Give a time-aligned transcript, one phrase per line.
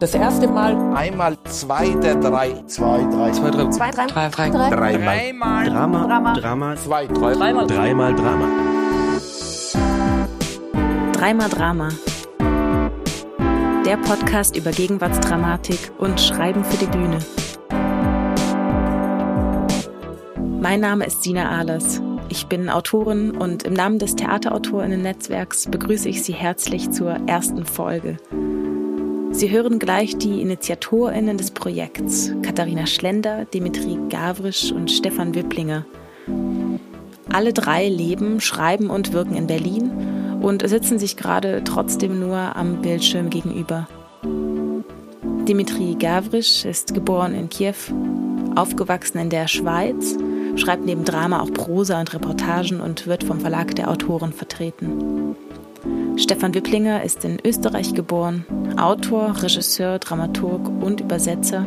[0.00, 0.76] Das erste Mal.
[0.94, 2.52] Einmal zwei der drei.
[2.66, 3.32] Zwei, drei.
[3.32, 3.68] Zwei, drei.
[3.70, 4.06] Zwei, drei.
[4.06, 4.50] Drei, drei.
[4.50, 4.96] Drei.
[4.96, 5.64] Dreimal.
[5.68, 6.06] Drama.
[6.06, 6.34] Drama.
[6.34, 6.76] Drama.
[6.76, 7.32] Zwei, drei.
[7.34, 7.66] Dreimal.
[7.66, 8.48] Dreimal Drama.
[11.12, 11.88] Dreimal Drama.
[13.84, 17.18] Der Podcast über Gegenwartsdramatik und Schreiben für die Bühne.
[20.60, 22.00] Mein Name ist Sina Ahlers.
[22.28, 28.18] Ich bin Autorin und im Namen des Theaterautorinnen-Netzwerks begrüße ich Sie herzlich zur ersten Folge.
[29.38, 35.86] Sie hören gleich die InitiatorInnen des Projekts, Katharina Schlender, Dimitri Gavrisch und Stefan Wipplinger.
[37.32, 42.82] Alle drei leben, schreiben und wirken in Berlin und sitzen sich gerade trotzdem nur am
[42.82, 43.86] Bildschirm gegenüber.
[45.46, 47.76] Dimitri Gavrisch ist geboren in Kiew,
[48.56, 50.16] aufgewachsen in der Schweiz,
[50.56, 55.36] schreibt neben Drama auch Prosa und Reportagen und wird vom Verlag der Autoren vertreten.
[56.16, 58.44] Stefan Wipplinger ist in Österreich geboren,
[58.76, 61.66] Autor, Regisseur, Dramaturg und Übersetzer,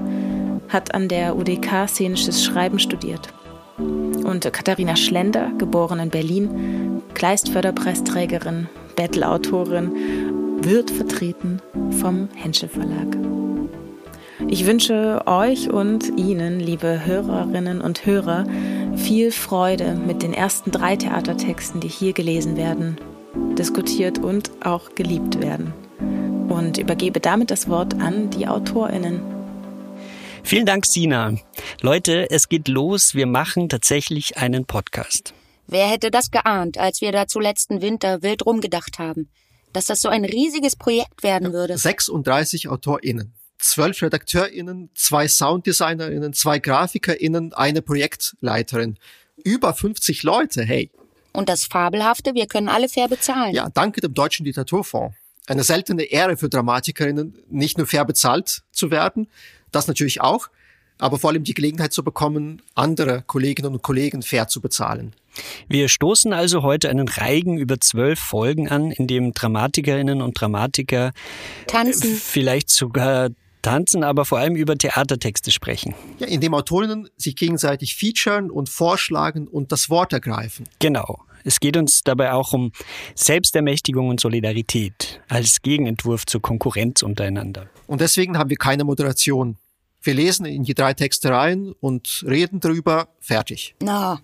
[0.70, 3.30] hat an der UDK szenisches Schreiben studiert.
[3.78, 9.92] Und Katharina Schlender, geboren in Berlin, Kleistförderpreisträgerin, Battle-Autorin,
[10.64, 11.62] wird vertreten
[12.00, 13.18] vom Henschel Verlag.
[14.48, 18.46] Ich wünsche euch und Ihnen, liebe Hörerinnen und Hörer,
[18.96, 22.98] viel Freude mit den ersten drei Theatertexten, die hier gelesen werden,
[23.58, 25.74] diskutiert und auch geliebt werden.
[26.50, 29.22] Und übergebe damit das Wort an die AutorInnen.
[30.44, 31.36] Vielen Dank, Sina.
[31.82, 33.16] Leute, es geht los.
[33.16, 35.34] Wir machen tatsächlich einen Podcast.
[35.68, 39.30] Wer hätte das geahnt, als wir da zu letzten Winter wild rumgedacht haben?
[39.72, 41.78] Dass das so ein riesiges Projekt werden würde.
[41.78, 48.98] 36 AutorInnen, 12 RedakteurInnen, zwei SounddesignerInnen, zwei GrafikerInnen, eine Projektleiterin.
[49.46, 50.92] Über 50 Leute, hey.
[51.34, 53.54] Und das Fabelhafte, wir können alle fair bezahlen.
[53.54, 55.16] Ja, danke dem Deutschen Literaturfonds.
[55.48, 59.28] Eine seltene Ehre für DramatikerInnen, nicht nur fair bezahlt zu werden,
[59.72, 60.50] das natürlich auch,
[60.98, 65.16] aber vor allem die Gelegenheit zu bekommen, andere Kolleginnen und Kollegen fair zu bezahlen.
[65.68, 71.12] Wir stoßen also heute einen Reigen über zwölf Folgen an, in dem Dramatikerinnen und Dramatiker
[71.68, 72.16] Tanzen.
[72.16, 73.30] vielleicht sogar
[73.62, 75.94] tanzen, aber vor allem über Theatertexte sprechen.
[76.20, 80.68] Ja, indem Autorinnen sich gegenseitig featuren und vorschlagen und das Wort ergreifen.
[80.80, 81.20] Genau.
[81.44, 82.72] Es geht uns dabei auch um
[83.16, 87.68] Selbstermächtigung und Solidarität als Gegenentwurf zur Konkurrenz untereinander.
[87.88, 89.58] Und deswegen haben wir keine Moderation.
[90.04, 93.76] Wir lesen in die drei Texte rein und reden drüber, fertig.
[93.82, 94.20] Na,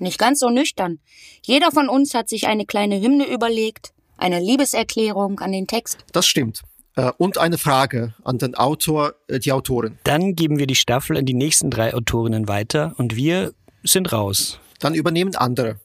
[0.00, 0.98] nicht ganz so nüchtern.
[1.42, 5.98] Jeder von uns hat sich eine kleine Hymne überlegt, eine Liebeserklärung an den Text.
[6.12, 6.62] Das stimmt.
[6.96, 9.98] Äh, Und eine Frage an den Autor, äh, die Autorin.
[10.04, 13.52] Dann geben wir die Staffel an die nächsten drei Autorinnen weiter und wir
[13.84, 14.58] sind raus.
[14.80, 15.78] Dann übernehmen andere.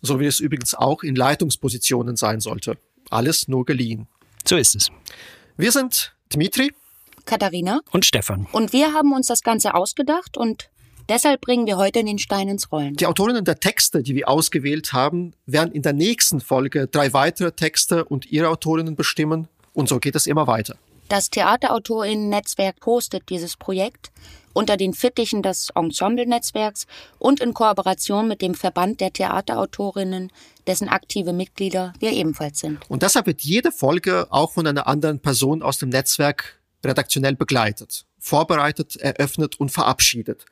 [0.00, 2.78] So wie es übrigens auch in Leitungspositionen sein sollte.
[3.10, 4.06] Alles nur geliehen.
[4.46, 4.90] So ist es.
[5.56, 6.72] Wir sind Dmitri.
[7.24, 7.80] Katharina.
[7.90, 8.46] Und Stefan.
[8.52, 10.68] Und wir haben uns das Ganze ausgedacht und
[11.08, 12.94] deshalb bringen wir heute den Stein ins Rollen.
[12.96, 17.52] Die Autorinnen der Texte, die wir ausgewählt haben, werden in der nächsten Folge drei weitere
[17.52, 19.48] Texte und ihre Autorinnen bestimmen.
[19.74, 20.76] Und so geht es immer weiter.
[21.08, 24.10] Das Theaterautorinnen-Netzwerk hostet dieses Projekt
[24.54, 26.86] unter den Fittichen des Ensemble-Netzwerks
[27.18, 30.30] und in Kooperation mit dem Verband der Theaterautorinnen,
[30.66, 32.78] dessen aktive Mitglieder wir ebenfalls sind.
[32.88, 38.06] Und deshalb wird jede Folge auch von einer anderen Person aus dem Netzwerk redaktionell begleitet,
[38.18, 40.46] vorbereitet, eröffnet und verabschiedet.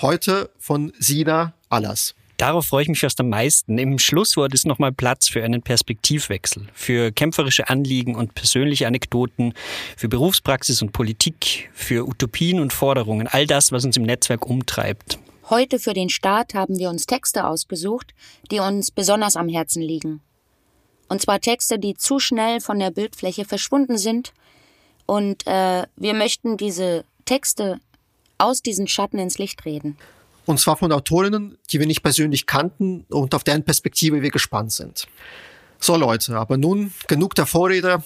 [0.00, 2.14] Heute von Sina Allas.
[2.40, 3.76] Darauf freue ich mich fast am meisten.
[3.76, 9.52] Im Schlusswort ist nochmal Platz für einen Perspektivwechsel, für kämpferische Anliegen und persönliche Anekdoten,
[9.94, 15.18] für Berufspraxis und Politik, für Utopien und Forderungen, all das, was uns im Netzwerk umtreibt.
[15.50, 18.14] Heute für den Start haben wir uns Texte ausgesucht,
[18.50, 20.22] die uns besonders am Herzen liegen.
[21.10, 24.32] Und zwar Texte, die zu schnell von der Bildfläche verschwunden sind.
[25.04, 27.80] Und äh, wir möchten diese Texte
[28.38, 29.98] aus diesen Schatten ins Licht reden.
[30.50, 34.72] Und zwar von Autorinnen, die wir nicht persönlich kannten und auf deren Perspektive wir gespannt
[34.72, 35.06] sind.
[35.78, 38.02] So Leute, aber nun genug der Vorrede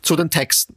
[0.00, 0.74] zu den Texten.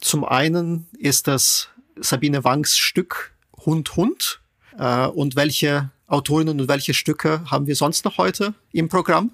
[0.00, 1.68] Zum einen ist das
[2.00, 3.32] Sabine Wangs Stück
[3.64, 4.40] Hund Hund.
[4.76, 9.30] Äh, und welche Autorinnen und welche Stücke haben wir sonst noch heute im Programm?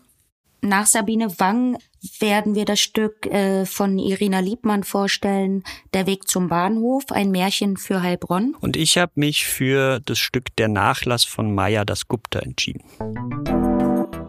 [0.64, 1.76] Nach Sabine Wang
[2.20, 7.76] werden wir das Stück äh, von Irina Liebmann vorstellen, Der Weg zum Bahnhof, ein Märchen
[7.76, 8.54] für Heilbronn.
[8.60, 12.84] Und ich habe mich für das Stück Der Nachlass von Maya das Gupta entschieden.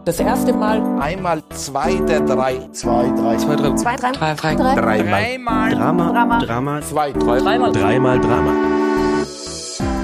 [0.04, 1.00] Das erste Mal.
[1.00, 2.68] Einmal zwei der drei.
[2.72, 3.36] Zwei, drei.
[3.36, 3.74] Zwei, drei.
[3.76, 4.12] Zwei, drei.
[4.12, 4.74] Drei, drei.
[4.74, 5.70] Dreimal.
[5.70, 6.10] Drama.
[6.10, 6.38] Drama.
[6.40, 6.82] Drama.
[6.82, 7.38] Zwei, drei.
[7.38, 7.70] Dreimal.
[7.72, 8.52] Dreimal Drama.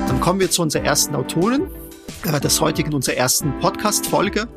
[0.07, 1.69] Dann kommen wir zu unserer ersten Autorin
[2.25, 4.49] äh, des heutigen, unserer ersten Podcast-Folge.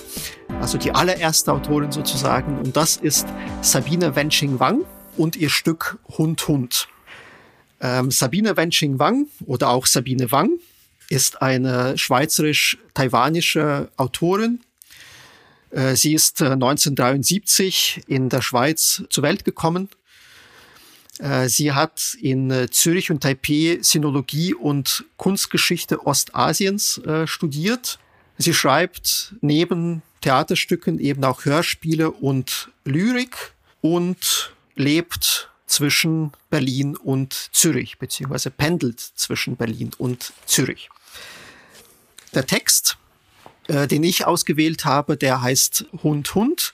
[0.64, 2.58] Also die allererste Autorin sozusagen.
[2.58, 3.28] Und das ist
[3.62, 4.86] Sabine Wensching-Wang.
[5.18, 6.88] und ihr Stück Hund Hund.
[7.82, 10.52] Ähm, Sabine Wenching Wang oder auch Sabine Wang
[11.10, 14.62] ist eine schweizerisch-taiwanische Autorin.
[15.70, 19.90] Äh, sie ist 1973 äh, in der Schweiz zur Welt gekommen.
[21.20, 28.00] Äh, sie hat in Zürich und Taipei Sinologie und Kunstgeschichte Ostasiens studiert.
[28.38, 37.98] Sie schreibt neben Theaterstücken eben auch Hörspiele und Lyrik und lebt zwischen Berlin und Zürich,
[37.98, 40.90] beziehungsweise pendelt zwischen Berlin und Zürich.
[42.34, 42.98] Der Text,
[43.68, 46.74] äh, den ich ausgewählt habe, der heißt Hund Hund.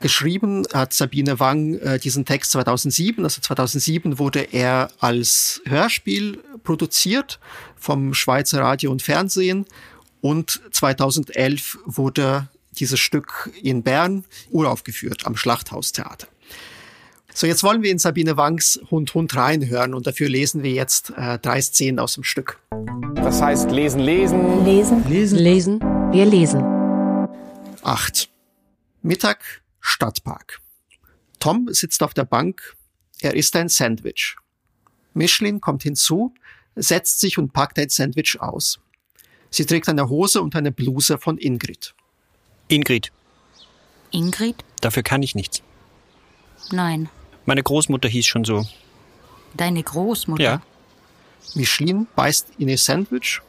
[0.00, 3.24] Geschrieben hat Sabine Wang äh, diesen Text 2007.
[3.24, 7.40] Also 2007 wurde er als Hörspiel produziert
[7.76, 9.64] vom Schweizer Radio und Fernsehen
[10.20, 16.28] und 2011 wurde dieses Stück in Bern uraufgeführt am Schlachthaustheater.
[17.32, 21.10] So, jetzt wollen wir in Sabine Wangs Hund Hund reinhören und dafür lesen wir jetzt
[21.16, 22.60] äh, drei Szenen aus dem Stück.
[23.14, 24.64] Das heißt lesen, lesen.
[24.64, 25.80] Lesen, lesen, lesen.
[26.12, 26.62] Wir lesen.
[27.82, 28.28] Acht.
[29.02, 30.60] Mittag, Stadtpark.
[31.38, 32.76] Tom sitzt auf der Bank.
[33.20, 34.36] Er isst ein Sandwich.
[35.14, 36.34] Michelin kommt hinzu,
[36.74, 38.80] setzt sich und packt ein Sandwich aus.
[39.50, 41.94] Sie trägt eine Hose und eine Bluse von Ingrid.
[42.70, 43.10] Ingrid.
[44.12, 44.64] Ingrid?
[44.80, 45.62] Dafür kann ich nichts.
[46.70, 47.08] Nein.
[47.44, 48.64] Meine Großmutter hieß schon so.
[49.54, 50.42] Deine Großmutter?
[50.42, 50.62] Ja.
[51.54, 53.40] Michelin beißt in ihr Sandwich.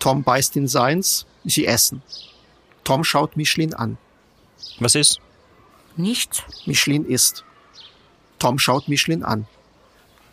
[0.00, 1.26] Tom beißt in seins.
[1.44, 2.02] Sie essen.
[2.82, 3.98] Tom schaut Michelin an.
[4.80, 5.20] Was ist?
[5.96, 6.42] Nichts.
[6.66, 7.44] Michelin isst.
[8.40, 9.46] Tom schaut Michelin an.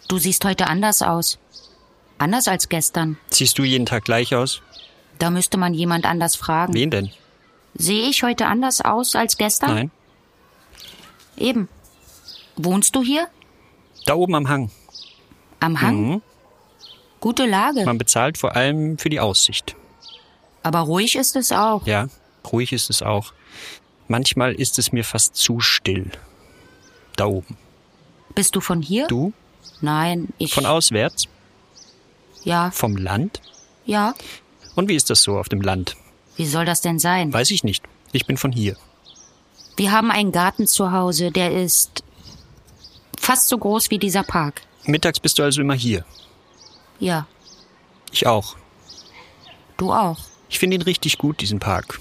[0.08, 1.38] Du siehst heute anders aus.
[2.18, 3.18] Anders als gestern.
[3.30, 4.62] Siehst du jeden Tag gleich aus?
[5.20, 6.74] Da müsste man jemand anders fragen.
[6.74, 7.12] Wen denn?
[7.76, 9.74] Sehe ich heute anders aus als gestern?
[9.76, 9.92] Nein.
[11.38, 11.70] Eben.
[12.56, 13.28] Wohnst du hier?
[14.06, 14.70] Da oben am Hang.
[15.60, 16.08] Am Hang?
[16.10, 16.22] Mhm.
[17.20, 17.86] Gute Lage.
[17.86, 19.76] Man bezahlt vor allem für die Aussicht.
[20.62, 21.86] Aber ruhig ist es auch.
[21.88, 22.08] Ja,
[22.52, 23.34] ruhig ist es auch.
[24.08, 26.12] Manchmal ist es mir fast zu still.
[27.16, 27.58] Da oben.
[28.36, 29.08] Bist du von hier?
[29.08, 29.34] Du?
[29.82, 30.54] Nein, ich.
[30.54, 31.28] Von auswärts?
[32.44, 33.42] Ja, Vom Land?
[33.86, 34.14] ja.
[34.76, 35.96] Und wie ist das so auf dem Land?
[36.36, 37.32] Wie soll das denn sein?
[37.34, 37.84] Weiß ich nicht.
[38.12, 38.76] Ich bin von hier.
[39.78, 42.04] Wir haben einen Garten zu Hause, der ist
[43.20, 44.62] fast so groß wie dieser Park.
[44.86, 46.06] Mittags bist du also immer hier.
[47.00, 47.26] Ja,
[48.12, 48.56] Ich auch.
[49.78, 50.20] du auch.
[50.50, 52.00] Ich finde ihn richtig gut, diesen Park.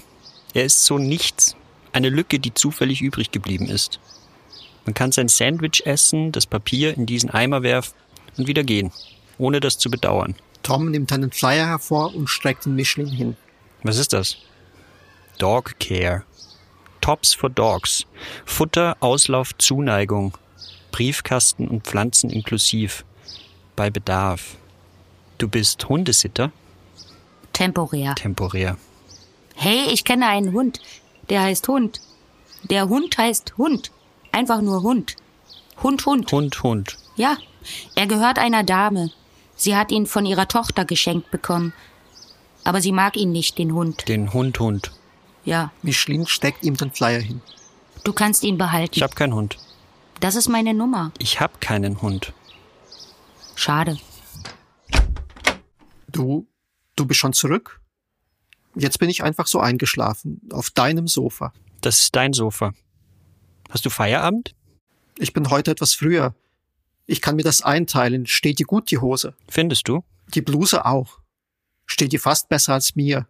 [0.53, 1.55] Er ist so nichts.
[1.91, 3.99] Eine Lücke, die zufällig übrig geblieben ist.
[4.85, 7.93] Man kann sein Sandwich essen, das Papier in diesen Eimer werfen
[8.37, 8.91] und wieder gehen,
[9.37, 10.35] ohne das zu bedauern.
[10.61, 13.37] Tom nimmt einen Flyer hervor und streckt den Michelin hin.
[13.83, 14.37] Was ist das?
[15.37, 16.23] Dog Care.
[17.01, 18.05] Tops for Dogs.
[18.45, 20.37] Futter, Auslauf, Zuneigung.
[20.91, 23.03] Briefkasten und Pflanzen inklusiv.
[23.75, 24.55] Bei Bedarf.
[25.37, 26.51] Du bist Hundesitter?
[27.51, 28.15] Temporär.
[28.15, 28.77] Temporär.
[29.55, 30.79] Hey, ich kenne einen Hund.
[31.29, 31.99] Der heißt Hund.
[32.63, 33.91] Der Hund heißt Hund.
[34.31, 35.15] Einfach nur Hund.
[35.81, 36.31] Hund, Hund.
[36.31, 36.97] Hund, Hund.
[37.15, 37.37] Ja,
[37.95, 39.11] er gehört einer Dame.
[39.55, 41.73] Sie hat ihn von ihrer Tochter geschenkt bekommen.
[42.63, 44.07] Aber sie mag ihn nicht, den Hund.
[44.07, 44.91] Den Hund, Hund.
[45.45, 47.41] Ja, Michelin steckt ihm den Flyer hin.
[48.03, 48.93] du kannst ihn behalten.
[48.95, 49.57] Ich hab keinen Hund.
[50.19, 51.11] das ist meine Nummer.
[51.19, 52.33] Ich hab keinen Hund.
[53.55, 53.97] Schade.
[56.07, 56.47] Du,
[56.95, 57.81] du bist schon zurück?
[58.75, 61.53] Jetzt bin ich einfach so eingeschlafen, auf deinem Sofa.
[61.81, 62.73] Das ist dein Sofa.
[63.69, 64.55] Hast du Feierabend?
[65.19, 66.33] Ich bin heute etwas früher.
[67.05, 68.25] Ich kann mir das einteilen.
[68.25, 69.35] Steht dir gut die Hose?
[69.49, 70.03] Findest du?
[70.33, 71.19] Die Bluse auch.
[71.85, 73.27] Steht dir fast besser als mir.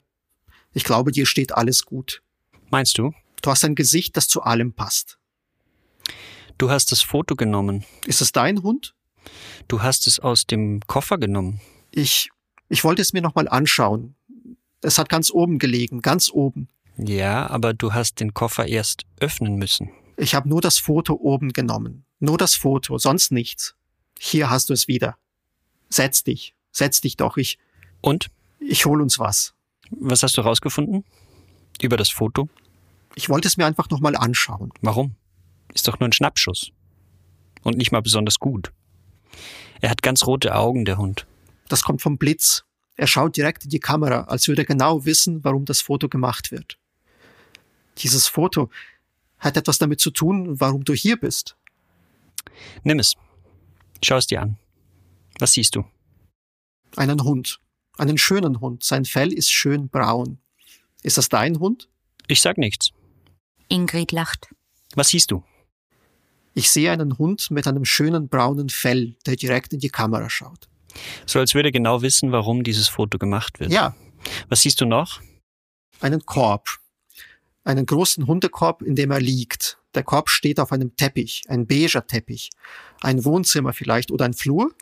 [0.73, 2.21] Ich glaube, dir steht alles gut.
[2.69, 3.13] Meinst du?
[3.41, 5.17] Du hast ein Gesicht, das zu allem passt.
[6.57, 7.83] Du hast das Foto genommen.
[8.05, 8.95] Ist es dein Hund?
[9.67, 11.61] Du hast es aus dem Koffer genommen.
[11.91, 12.29] Ich,
[12.69, 14.15] ich wollte es mir nochmal anschauen.
[14.81, 16.67] Es hat ganz oben gelegen, ganz oben.
[16.97, 19.91] Ja, aber du hast den Koffer erst öffnen müssen.
[20.17, 22.05] Ich habe nur das Foto oben genommen.
[22.19, 23.75] Nur das Foto, sonst nichts.
[24.19, 25.17] Hier hast du es wieder.
[25.89, 27.37] Setz dich, setz dich doch.
[27.37, 27.57] Ich,
[28.01, 28.29] Und?
[28.67, 29.53] Ich hol uns was.
[29.89, 31.03] Was hast du rausgefunden?
[31.81, 32.49] Über das Foto?
[33.15, 34.71] Ich wollte es mir einfach nochmal anschauen.
[34.81, 35.15] Warum?
[35.73, 36.71] Ist doch nur ein Schnappschuss.
[37.61, 38.71] Und nicht mal besonders gut.
[39.81, 41.27] Er hat ganz rote Augen, der Hund.
[41.69, 42.63] Das kommt vom Blitz.
[42.95, 46.51] Er schaut direkt in die Kamera, als würde er genau wissen, warum das Foto gemacht
[46.51, 46.77] wird.
[47.99, 48.69] Dieses Foto
[49.39, 51.57] hat etwas damit zu tun, warum du hier bist.
[52.83, 53.15] Nimm es.
[54.03, 54.57] Schau es dir an.
[55.39, 55.85] Was siehst du?
[56.95, 57.59] Einen Hund.
[57.97, 58.83] Einen schönen Hund.
[58.83, 60.39] Sein Fell ist schön braun.
[61.03, 61.89] Ist das dein Hund?
[62.27, 62.89] Ich sag nichts.
[63.69, 64.47] Ingrid lacht.
[64.95, 65.43] Was siehst du?
[66.53, 70.69] Ich sehe einen Hund mit einem schönen braunen Fell, der direkt in die Kamera schaut.
[71.25, 73.71] So als würde er genau wissen, warum dieses Foto gemacht wird.
[73.71, 73.95] Ja,
[74.49, 75.21] Was siehst du noch?
[75.99, 76.67] einen Korb.
[77.63, 79.77] Einen großen Hundekorb, in dem er liegt.
[79.95, 82.49] Der Korb steht auf einem Teppich, ein beiger Teppich.
[83.01, 84.73] Ein Wohnzimmer vielleicht oder ein Flur.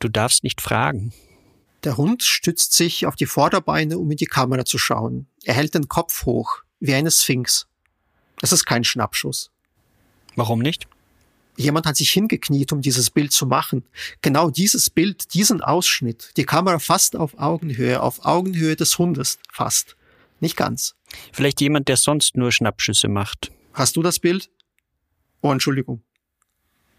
[0.00, 1.12] Du darfst nicht fragen.
[1.86, 5.28] Der Hund stützt sich auf die Vorderbeine, um in die Kamera zu schauen.
[5.44, 7.68] Er hält den Kopf hoch, wie eine Sphinx.
[8.42, 9.52] Es ist kein Schnappschuss.
[10.34, 10.88] Warum nicht?
[11.56, 13.84] Jemand hat sich hingekniet, um dieses Bild zu machen.
[14.20, 16.32] Genau dieses Bild, diesen Ausschnitt.
[16.36, 19.96] Die Kamera fast auf Augenhöhe, auf Augenhöhe des Hundes fast.
[20.40, 20.96] Nicht ganz.
[21.32, 23.52] Vielleicht jemand, der sonst nur Schnappschüsse macht.
[23.74, 24.50] Hast du das Bild?
[25.40, 26.02] Oh, Entschuldigung.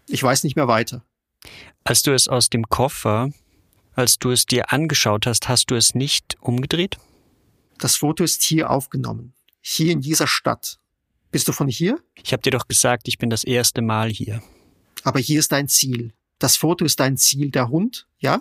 [0.06, 1.04] Ich weiß nicht mehr weiter.
[1.84, 3.30] Als du es aus dem Koffer,
[3.98, 6.98] als du es dir angeschaut hast, hast du es nicht umgedreht?
[7.78, 9.34] Das Foto ist hier aufgenommen.
[9.60, 10.78] Hier in dieser Stadt.
[11.32, 12.00] Bist du von hier?
[12.22, 14.40] Ich habe dir doch gesagt, ich bin das erste Mal hier.
[15.02, 16.14] Aber hier ist dein Ziel.
[16.38, 17.50] Das Foto ist dein Ziel.
[17.50, 18.06] Der Hund?
[18.20, 18.40] Ja?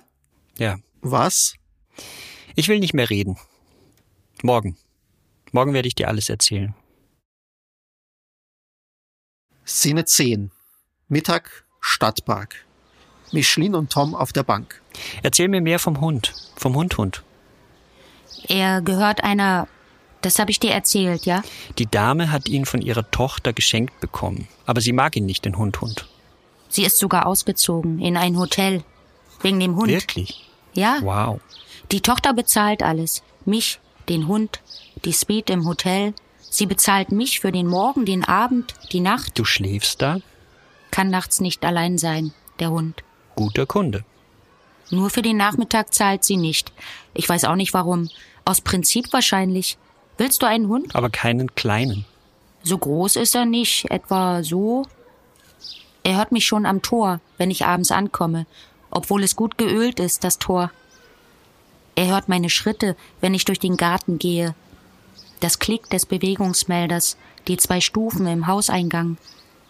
[0.60, 0.78] Ja.
[1.02, 1.56] Was?
[2.56, 3.38] Ich will nicht mehr reden.
[4.44, 4.78] Morgen.
[5.52, 6.76] Morgen werde ich dir alles erzählen.
[9.66, 10.52] Szene 10.
[11.08, 12.67] Mittag, Stadtpark.
[13.32, 14.82] Michelin und Tom auf der Bank.
[15.24, 16.34] Erzähl mir mehr vom Hund.
[16.56, 17.24] Vom Hundhund.
[18.48, 19.68] Er gehört einer,
[20.22, 21.42] das habe ich dir erzählt, ja?
[21.78, 24.48] Die Dame hat ihn von ihrer Tochter geschenkt bekommen.
[24.66, 26.08] Aber sie mag ihn nicht, den Hundhund.
[26.70, 28.84] Sie ist sogar ausgezogen in ein Hotel.
[29.42, 29.90] Wegen dem Hund.
[29.90, 30.50] Wirklich?
[30.74, 31.40] Ja, Wow.
[31.92, 33.24] die Tochter bezahlt alles.
[33.46, 33.80] Mich,
[34.10, 34.62] den Hund,
[35.06, 36.14] die Suite im Hotel.
[36.50, 39.38] Sie bezahlt mich für den Morgen, den Abend, die Nacht.
[39.38, 40.20] Du schläfst da?
[40.92, 43.04] Kann nachts nicht allein sein, der Hund.
[43.38, 44.04] Guter Kunde.
[44.90, 46.74] Nur für den Nachmittag zahlt sie nicht.
[47.14, 48.10] Ich weiß auch nicht warum.
[48.46, 49.78] Aus Prinzip wahrscheinlich.
[50.18, 50.96] Willst du einen Hund?
[50.96, 52.06] Aber keinen kleinen.
[52.64, 54.88] So groß ist er nicht, etwa so.
[56.04, 58.48] Er hört mich schon am Tor, wenn ich abends ankomme,
[58.90, 60.72] obwohl es gut geölt ist, das Tor.
[61.96, 64.56] Er hört meine Schritte, wenn ich durch den Garten gehe.
[65.42, 67.18] Das Klick des Bewegungsmelders,
[67.48, 69.18] die zwei Stufen im Hauseingang.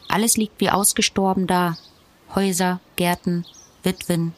[0.07, 1.77] Alles liegt wie ausgestorben da.
[2.33, 3.45] Häuser, Gärten,
[3.87, 4.33] Witwen.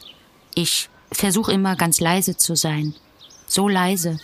[0.54, 2.94] Ich versuche immer ganz leise zu sein.
[3.48, 4.20] So leise.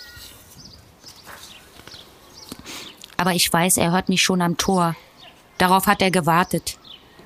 [3.18, 4.96] Aber ich weiß, er hört mich schon am Tor.
[5.58, 6.78] Darauf hat er gewartet.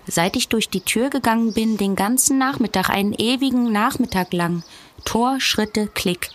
[0.08, 4.64] Seit ich durch die Tür gegangen bin, den ganzen Nachmittag, einen ewigen Nachmittag lang.
[5.04, 6.30] Tor, Schritte, Klick.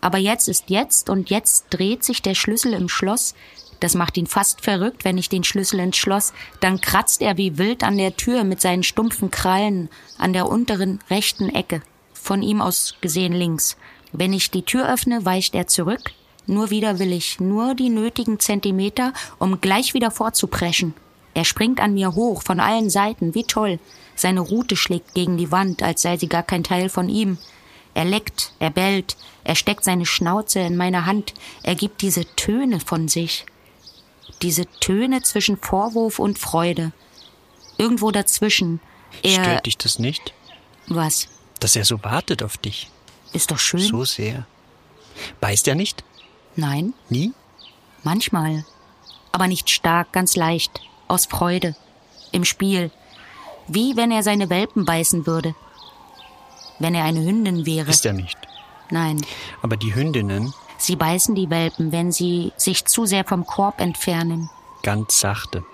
[0.00, 3.34] Aber jetzt ist jetzt und jetzt dreht sich der Schlüssel im Schloss.
[3.80, 6.32] Das macht ihn fast verrückt, wenn ich den Schlüssel ins Schloss.
[6.60, 10.98] Dann kratzt er wie wild an der Tür mit seinen stumpfen Krallen an der unteren
[11.10, 11.82] rechten Ecke.
[12.12, 13.76] Von ihm aus gesehen links.
[14.12, 16.12] Wenn ich die Tür öffne, weicht er zurück.
[16.46, 20.94] Nur widerwillig, nur die nötigen Zentimeter, um gleich wieder vorzupreschen.
[21.34, 23.78] Er springt an mir hoch, von allen Seiten, wie toll.
[24.16, 27.38] Seine Rute schlägt gegen die Wand, als sei sie gar kein Teil von ihm.
[27.94, 32.80] Er leckt, er bellt, er steckt seine Schnauze in meine Hand, er gibt diese Töne
[32.80, 33.44] von sich.
[34.42, 36.92] Diese Töne zwischen Vorwurf und Freude.
[37.76, 38.80] Irgendwo dazwischen.
[39.22, 39.42] Er.
[39.44, 40.32] Stört dich das nicht?
[40.86, 41.28] Was?
[41.60, 42.90] Dass er so wartet auf dich.
[43.32, 43.80] Ist doch schön.
[43.80, 44.46] So sehr.
[45.40, 46.04] Beißt er nicht?
[46.56, 47.32] Nein, Nie?
[48.04, 48.64] manchmal.
[49.32, 50.80] Aber nicht stark, ganz leicht.
[51.08, 51.76] Aus Freude.
[52.32, 52.90] Im Spiel.
[53.66, 55.54] Wie wenn er seine Welpen beißen würde.
[56.78, 57.90] Wenn er eine Hündin wäre.
[57.90, 58.38] Ist er nicht.
[58.90, 59.20] Nein.
[59.62, 64.48] Aber die Hündinnen Sie beißen die Welpen, wenn sie sich zu sehr vom Korb entfernen.
[64.82, 65.64] ganz sachte.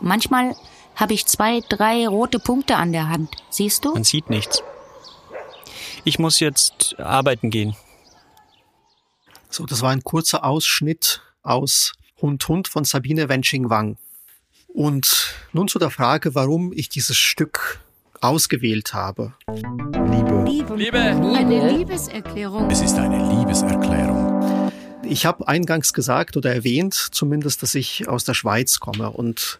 [0.00, 0.54] Manchmal
[0.94, 3.30] habe ich zwei, drei rote Punkte an der Hand.
[3.50, 3.92] Siehst du?
[3.92, 4.62] Man sieht nichts.
[6.04, 7.76] Ich muss jetzt arbeiten gehen.
[9.50, 13.96] So, das war ein kurzer Ausschnitt aus Hund Hund von Sabine Wensching-Wang.
[14.68, 17.80] Und nun zu der Frage, warum ich dieses Stück
[18.20, 19.34] ausgewählt habe.
[20.76, 20.98] Liebe.
[20.98, 22.70] Eine Liebeserklärung.
[22.70, 24.27] Es ist eine Liebeserklärung.
[25.08, 29.10] Ich habe eingangs gesagt oder erwähnt zumindest, dass ich aus der Schweiz komme.
[29.10, 29.58] Und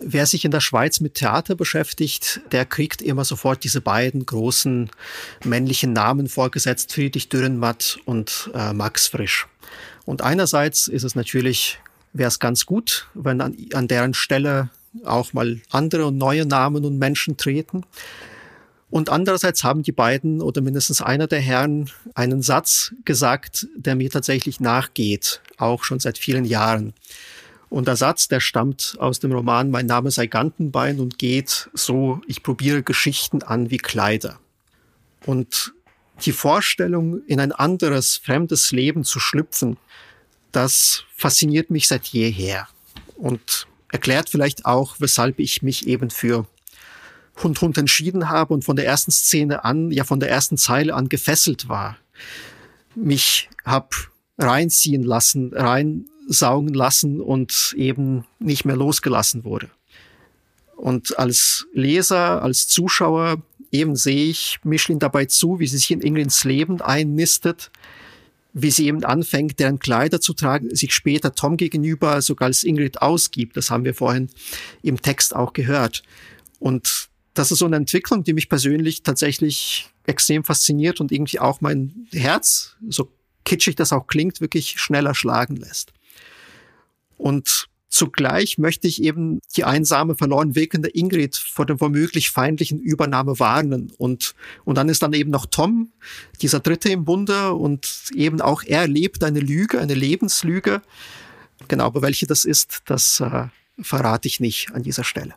[0.00, 4.90] wer sich in der Schweiz mit Theater beschäftigt, der kriegt immer sofort diese beiden großen
[5.44, 9.46] männlichen Namen vorgesetzt, Friedrich Dürrenmatt und äh, Max Frisch.
[10.06, 11.78] Und einerseits ist es natürlich,
[12.12, 14.70] wäre es ganz gut, wenn an, an deren Stelle
[15.04, 17.84] auch mal andere und neue Namen und Menschen treten.
[18.90, 24.10] Und andererseits haben die beiden oder mindestens einer der Herren einen Satz gesagt, der mir
[24.10, 26.92] tatsächlich nachgeht, auch schon seit vielen Jahren.
[27.68, 32.20] Und der Satz, der stammt aus dem Roman Mein Name sei Gantenbein und geht so,
[32.26, 34.40] ich probiere Geschichten an wie Kleider.
[35.24, 35.72] Und
[36.24, 39.76] die Vorstellung, in ein anderes, fremdes Leben zu schlüpfen,
[40.50, 42.66] das fasziniert mich seit jeher
[43.14, 46.46] und erklärt vielleicht auch, weshalb ich mich eben für
[47.42, 51.08] Hund entschieden habe und von der ersten Szene an, ja von der ersten Zeile an
[51.08, 51.96] gefesselt war.
[52.94, 53.94] Mich hab
[54.38, 59.70] reinziehen lassen, reinsaugen lassen und eben nicht mehr losgelassen wurde.
[60.76, 66.00] Und als Leser, als Zuschauer eben sehe ich Michelin dabei zu, wie sie sich in
[66.00, 67.70] Ingrids Leben einnistet,
[68.52, 73.00] wie sie eben anfängt, deren Kleider zu tragen, sich später Tom gegenüber sogar als Ingrid
[73.02, 73.56] ausgibt.
[73.56, 74.28] Das haben wir vorhin
[74.82, 76.02] im Text auch gehört.
[76.58, 77.09] Und
[77.40, 82.06] das ist so eine Entwicklung, die mich persönlich tatsächlich extrem fasziniert und irgendwie auch mein
[82.12, 83.10] Herz, so
[83.44, 85.92] kitschig das auch klingt, wirklich schneller schlagen lässt.
[87.16, 93.40] Und Zugleich möchte ich eben die einsame, verloren wirkende Ingrid vor der womöglich feindlichen Übernahme
[93.40, 93.92] warnen.
[93.98, 95.90] Und, und dann ist dann eben noch Tom,
[96.40, 100.82] dieser Dritte im Bunde, und eben auch er lebt eine Lüge, eine Lebenslüge.
[101.66, 103.48] Genau, aber welche das ist, das äh,
[103.82, 105.34] verrate ich nicht an dieser Stelle.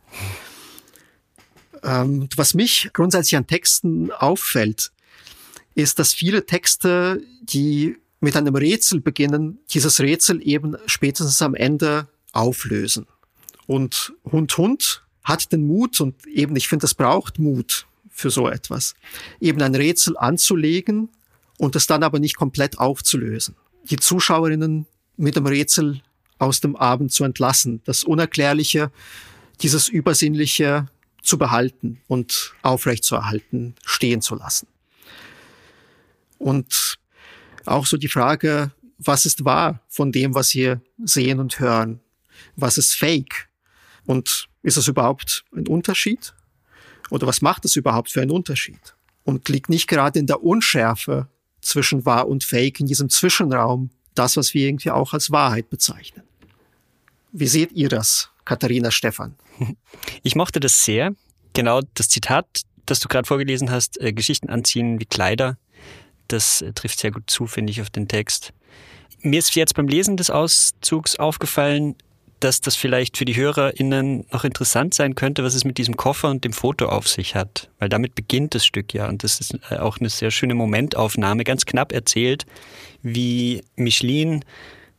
[1.83, 4.91] Ähm, was mich grundsätzlich an Texten auffällt,
[5.75, 12.07] ist, dass viele Texte, die mit einem Rätsel beginnen, dieses Rätsel eben spätestens am Ende
[12.31, 13.05] auflösen.
[13.67, 18.47] Und Hund Hund hat den Mut und eben, ich finde, es braucht Mut für so
[18.47, 18.93] etwas,
[19.39, 21.09] eben ein Rätsel anzulegen
[21.57, 23.55] und es dann aber nicht komplett aufzulösen.
[23.89, 24.85] Die Zuschauerinnen
[25.17, 26.01] mit dem Rätsel
[26.39, 28.91] aus dem Abend zu entlassen, das Unerklärliche,
[29.61, 30.87] dieses Übersinnliche
[31.23, 34.67] zu behalten und aufrechtzuerhalten, stehen zu lassen.
[36.37, 36.99] Und
[37.65, 41.99] auch so die Frage, was ist wahr von dem, was wir sehen und hören?
[42.55, 43.49] was ist Fake?
[44.05, 46.33] Und ist das überhaupt ein Unterschied?
[47.09, 48.95] Oder was macht das überhaupt für einen Unterschied?
[49.23, 51.27] Und liegt nicht gerade in der Unschärfe
[51.61, 56.23] zwischen wahr und fake, in diesem Zwischenraum, das, was wir irgendwie auch als Wahrheit bezeichnen?
[57.31, 59.35] Wie seht ihr das, Katharina Stefan?
[60.23, 61.13] Ich mochte das sehr.
[61.53, 65.57] Genau das Zitat, das du gerade vorgelesen hast, äh, Geschichten anziehen wie Kleider,
[66.27, 68.53] das äh, trifft sehr gut zu, finde ich, auf den Text.
[69.21, 71.95] Mir ist jetzt beim Lesen des Auszugs aufgefallen,
[72.39, 76.29] dass das vielleicht für die HörerInnen noch interessant sein könnte, was es mit diesem Koffer
[76.29, 77.69] und dem Foto auf sich hat.
[77.79, 79.07] Weil damit beginnt das Stück ja.
[79.07, 82.45] Und das ist äh, auch eine sehr schöne Momentaufnahme, ganz knapp erzählt,
[83.01, 84.43] wie Michelin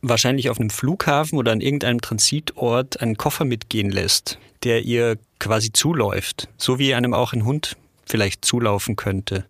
[0.09, 5.71] wahrscheinlich auf einem Flughafen oder an irgendeinem Transitort einen Koffer mitgehen lässt, der ihr quasi
[5.71, 6.47] zuläuft.
[6.57, 9.45] So wie einem auch ein Hund vielleicht zulaufen könnte.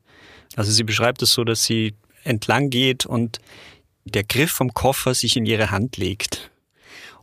[0.56, 3.40] Also sie beschreibt es so, dass sie entlang geht und
[4.06, 6.52] der Griff vom Koffer sich in ihre Hand legt.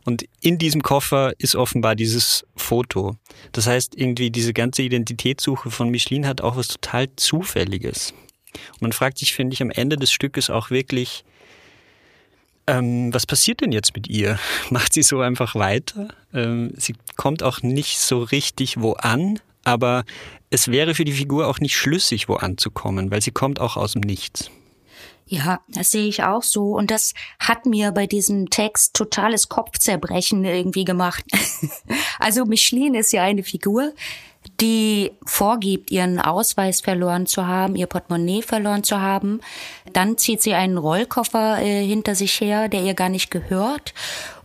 [0.05, 3.15] Und in diesem Koffer ist offenbar dieses Foto.
[3.53, 8.13] Das heißt, irgendwie diese ganze Identitätssuche von Michelin hat auch was total Zufälliges.
[8.73, 11.23] Und man fragt sich, finde ich, am Ende des Stückes auch wirklich,
[12.67, 14.39] ähm, was passiert denn jetzt mit ihr?
[14.69, 16.09] Macht sie so einfach weiter?
[16.33, 20.03] Ähm, sie kommt auch nicht so richtig wo an, aber
[20.49, 23.93] es wäre für die Figur auch nicht schlüssig, wo anzukommen, weil sie kommt auch aus
[23.93, 24.49] dem Nichts.
[25.25, 26.75] Ja, das sehe ich auch so.
[26.75, 31.23] Und das hat mir bei diesem Text totales Kopfzerbrechen irgendwie gemacht.
[32.19, 33.93] also Michelin ist ja eine Figur,
[34.59, 39.41] die vorgibt, ihren Ausweis verloren zu haben, ihr Portemonnaie verloren zu haben.
[39.91, 43.93] Dann zieht sie einen Rollkoffer äh, hinter sich her, der ihr gar nicht gehört.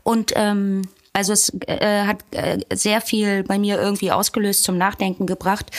[0.02, 0.82] Und ähm,
[1.12, 5.70] also es äh, hat äh, sehr viel bei mir irgendwie ausgelöst, zum Nachdenken gebracht.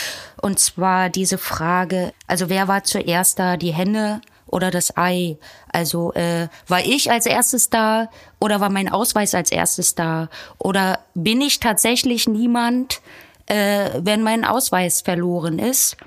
[0.42, 5.38] Und zwar diese Frage, also wer war zuerst da, die Henne oder das Ei?
[5.72, 10.30] Also äh, war ich als erstes da oder war mein Ausweis als erstes da?
[10.58, 13.02] Oder bin ich tatsächlich niemand,
[13.50, 15.98] äh, wenn mein Ausweis verloren ist?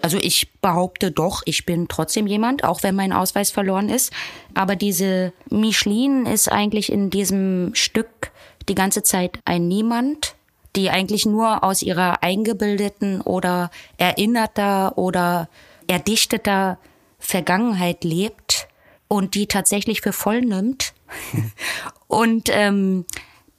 [0.00, 4.12] Also ich behaupte doch, ich bin trotzdem jemand, auch wenn mein Ausweis verloren ist.
[4.52, 8.32] Aber diese Michelin ist eigentlich in diesem Stück
[8.68, 10.34] die ganze Zeit ein Niemand,
[10.74, 15.48] die eigentlich nur aus ihrer eingebildeten oder erinnerter oder
[15.86, 16.78] erdichteter
[17.18, 18.66] Vergangenheit lebt
[19.06, 20.94] und die tatsächlich für voll nimmt
[22.08, 23.04] und ähm,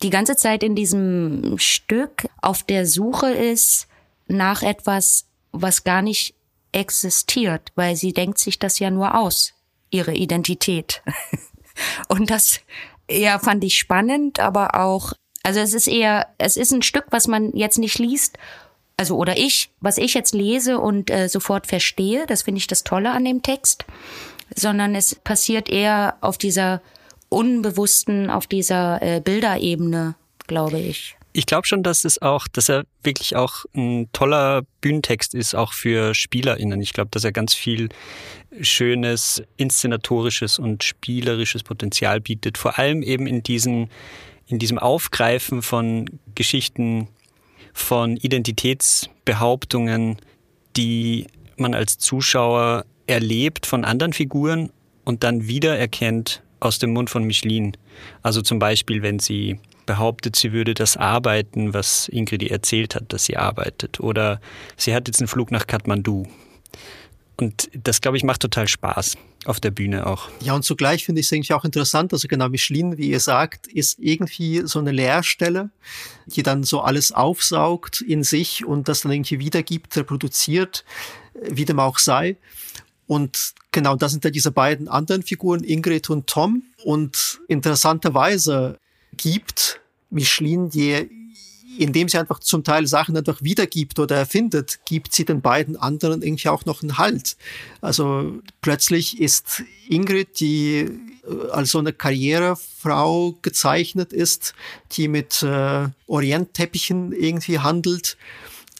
[0.03, 3.87] die ganze Zeit in diesem Stück auf der Suche ist
[4.27, 6.35] nach etwas, was gar nicht
[6.71, 9.53] existiert, weil sie denkt sich das ja nur aus,
[9.89, 11.01] ihre Identität.
[12.09, 12.59] und das
[13.09, 15.13] ja fand ich spannend, aber auch
[15.43, 18.37] also es ist eher es ist ein Stück, was man jetzt nicht liest
[18.97, 22.83] also oder ich, was ich jetzt lese und äh, sofort verstehe, das finde ich das
[22.83, 23.85] Tolle an dem Text,
[24.55, 26.81] sondern es passiert eher auf dieser
[27.33, 30.15] unbewussten, auf dieser äh, Bilderebene,
[30.47, 31.15] glaube ich.
[31.35, 35.73] Ich glaube schon, dass es auch, dass er wirklich auch ein toller Bühnentext ist, auch
[35.73, 36.79] für SpielerInnen.
[36.79, 37.89] Ich glaube, dass er ganz viel
[38.61, 42.59] schönes, inszenatorisches und spielerisches Potenzial bietet.
[42.59, 43.89] Vor allem eben in diesen,
[44.45, 47.07] in diesem Aufgreifen von Geschichten,
[47.73, 50.17] von Identitäts Behauptungen,
[50.77, 51.25] die
[51.57, 54.69] man als Zuschauer erlebt von anderen Figuren
[55.03, 57.73] und dann wiedererkennt aus dem Mund von Micheline.
[58.21, 63.25] Also zum Beispiel, wenn sie behauptet, sie würde das arbeiten, was Ingrid erzählt hat, dass
[63.25, 63.99] sie arbeitet.
[63.99, 64.39] Oder
[64.77, 66.25] sie hat jetzt einen Flug nach Kathmandu.
[67.37, 70.29] Und das, glaube ich, macht total Spaß auf der Bühne auch.
[70.39, 73.67] Ja, und zugleich finde ich es eigentlich auch interessant, also genau Michelin, wie ihr sagt,
[73.67, 75.69] ist irgendwie so eine Leerstelle,
[76.27, 80.85] die dann so alles aufsaugt in sich und das dann irgendwie wiedergibt, reproduziert,
[81.33, 82.37] wie dem auch sei.
[83.13, 86.63] Und genau, das sind ja diese beiden anderen Figuren, Ingrid und Tom.
[86.83, 88.79] Und interessanterweise
[89.17, 91.07] gibt Michelin die
[91.77, 96.21] indem sie einfach zum Teil Sachen einfach wiedergibt oder erfindet, gibt sie den beiden anderen
[96.21, 97.35] irgendwie auch noch einen Halt.
[97.81, 100.87] Also plötzlich ist Ingrid, die
[101.27, 104.53] äh, als so eine Karrierefrau gezeichnet ist,
[104.91, 108.17] die mit äh, Orientteppichen irgendwie handelt,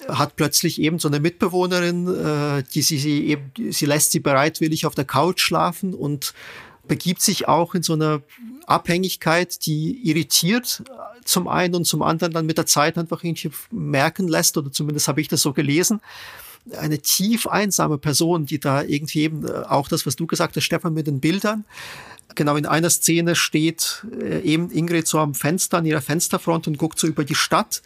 [0.08, 4.86] hat plötzlich eben so eine Mitbewohnerin, äh, die sie, sie eben, sie lässt sie bereitwillig
[4.86, 6.34] auf der Couch schlafen und
[6.88, 8.22] begibt sich auch in so eine
[8.66, 10.84] Abhängigkeit, die irritiert
[11.24, 15.08] zum einen und zum anderen dann mit der Zeit einfach irgendwie merken lässt, oder zumindest
[15.08, 16.02] habe ich das so gelesen,
[16.78, 20.64] eine tief einsame Person, die da irgendwie eben äh, auch das, was du gesagt hast,
[20.64, 21.66] Stefan, mit den Bildern.
[22.36, 26.78] Genau in einer Szene steht äh, eben Ingrid so am Fenster, an ihrer Fensterfront und
[26.78, 27.82] guckt so über die Stadt.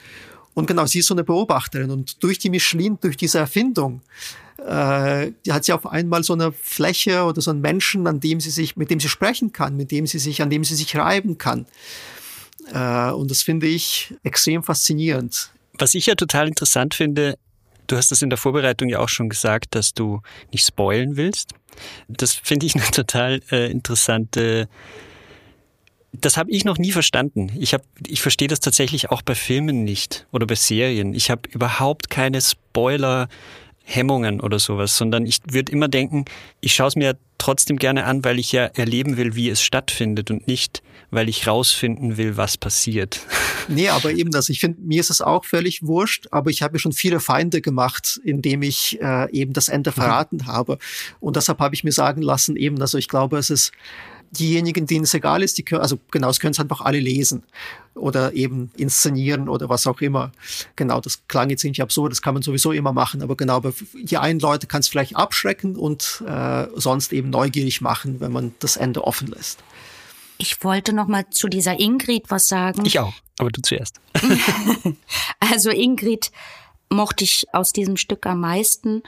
[0.57, 1.91] Und genau, sie ist so eine Beobachterin.
[1.91, 4.01] Und durch die Michelin, durch diese Erfindung,
[4.57, 8.39] äh, die hat sie auf einmal so eine Fläche oder so einen Menschen, an dem
[8.39, 10.95] sie sich, mit dem sie sprechen kann, mit dem sie sich, an dem sie sich
[10.95, 11.67] reiben kann.
[12.73, 15.51] Äh, und das finde ich extrem faszinierend.
[15.77, 17.37] Was ich ja total interessant finde,
[17.85, 21.51] du hast das in der Vorbereitung ja auch schon gesagt, dass du nicht spoilen willst.
[22.07, 24.67] Das finde ich eine total äh, interessante
[26.13, 27.51] das habe ich noch nie verstanden.
[27.59, 31.13] Ich, hab, ich verstehe das tatsächlich auch bei Filmen nicht oder bei Serien.
[31.13, 33.27] Ich habe überhaupt keine Spoiler
[33.83, 36.25] Hemmungen oder sowas, sondern ich würde immer denken,
[36.59, 40.29] ich schaue es mir trotzdem gerne an, weil ich ja erleben will, wie es stattfindet
[40.29, 43.21] und nicht, weil ich rausfinden will, was passiert.
[43.69, 44.47] Nee, aber eben das.
[44.47, 47.59] Ich finde, mir ist es auch völlig wurscht, aber ich habe mir schon viele Feinde
[47.59, 49.95] gemacht, indem ich äh, eben das Ende mhm.
[49.95, 50.47] verraten mhm.
[50.47, 50.77] habe.
[51.19, 53.73] Und deshalb habe ich mir sagen lassen, eben, also ich glaube, es ist
[54.31, 57.43] diejenigen, denen es egal ist, die können, also genau, es können es einfach alle lesen
[57.95, 60.31] oder eben inszenieren oder was auch immer.
[60.75, 63.73] Genau, das klang jetzt nicht absurd, das kann man sowieso immer machen, aber genau, aber
[63.93, 68.53] die einen Leute kann es vielleicht abschrecken und äh, sonst eben neugierig machen, wenn man
[68.59, 69.59] das Ende offen lässt.
[70.37, 72.85] Ich wollte noch mal zu dieser Ingrid was sagen.
[72.85, 73.99] Ich auch, aber du zuerst.
[75.39, 76.31] also Ingrid
[76.89, 79.03] mochte ich aus diesem Stück am meisten,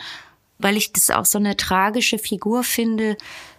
[0.57, 3.15] weil ich das auch so eine tragische Figur finde.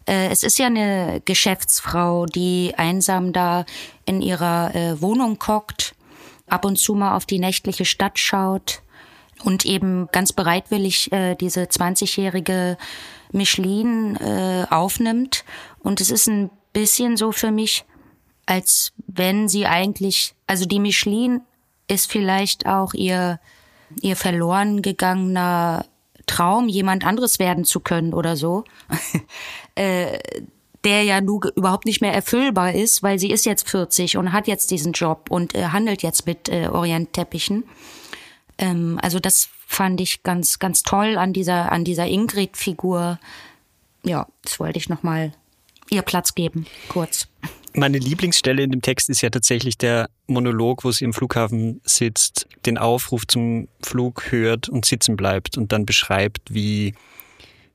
[0.07, 3.65] Äh, es ist ja eine Geschäftsfrau, die einsam da
[4.05, 5.95] in ihrer äh, Wohnung hockt,
[6.47, 8.83] ab und zu mal auf die nächtliche Stadt schaut
[9.45, 12.77] und eben ganz bereitwillig äh, diese 20-jährige
[13.33, 14.19] Michelin
[14.71, 15.45] aufnimmt.
[15.79, 17.85] Und es ist ein bisschen so für mich,
[18.45, 21.43] als wenn sie eigentlich, also die Michelin
[21.87, 23.39] ist vielleicht auch ihr,
[24.01, 25.87] ihr verloren gegangener
[26.31, 28.65] Traum, jemand anderes werden zu können oder so,
[29.75, 30.19] äh,
[30.85, 34.47] der ja nun überhaupt nicht mehr erfüllbar ist, weil sie ist jetzt 40 und hat
[34.47, 37.65] jetzt diesen Job und äh, handelt jetzt mit äh, Orientteppichen.
[38.59, 43.19] Ähm, also das fand ich ganz, ganz toll an dieser, an dieser Ingrid-Figur.
[44.05, 45.33] Ja, das wollte ich nochmal
[45.91, 47.27] ihr Platz geben, kurz.
[47.73, 52.49] Meine Lieblingsstelle in dem Text ist ja tatsächlich der Monolog, wo sie im Flughafen sitzt,
[52.67, 56.95] den Aufruf zum Flug hört und sitzen bleibt und dann beschreibt, wie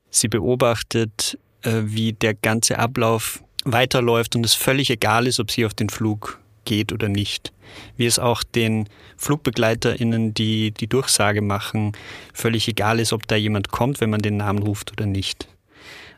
[0.09, 5.65] sie beobachtet, äh, wie der ganze Ablauf weiterläuft und es völlig egal ist, ob sie
[5.65, 7.53] auf den Flug geht oder nicht.
[7.95, 11.93] Wie es auch den FlugbegleiterInnen, die die Durchsage machen,
[12.33, 15.47] völlig egal ist, ob da jemand kommt, wenn man den Namen ruft oder nicht.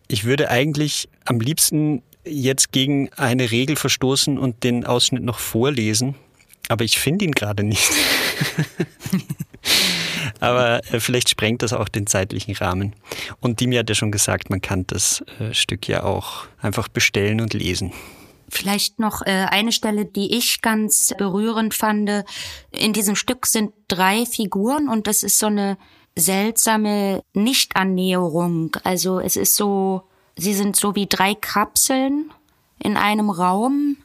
[0.07, 6.15] Ich würde eigentlich am liebsten jetzt gegen eine Regel verstoßen und den Ausschnitt noch vorlesen,
[6.69, 7.89] aber ich finde ihn gerade nicht.
[10.39, 12.93] aber äh, vielleicht sprengt das auch den zeitlichen Rahmen.
[13.39, 17.41] Und Dimi hat ja schon gesagt, man kann das äh, Stück ja auch einfach bestellen
[17.41, 17.93] und lesen.
[18.49, 22.09] Vielleicht noch äh, eine Stelle, die ich ganz berührend fand.
[22.71, 25.77] In diesem Stück sind drei Figuren und das ist so eine
[26.17, 28.75] seltsame Nichtannäherung.
[28.83, 30.03] Also es ist so,
[30.37, 32.31] sie sind so wie drei Kapseln
[32.79, 33.97] in einem Raum,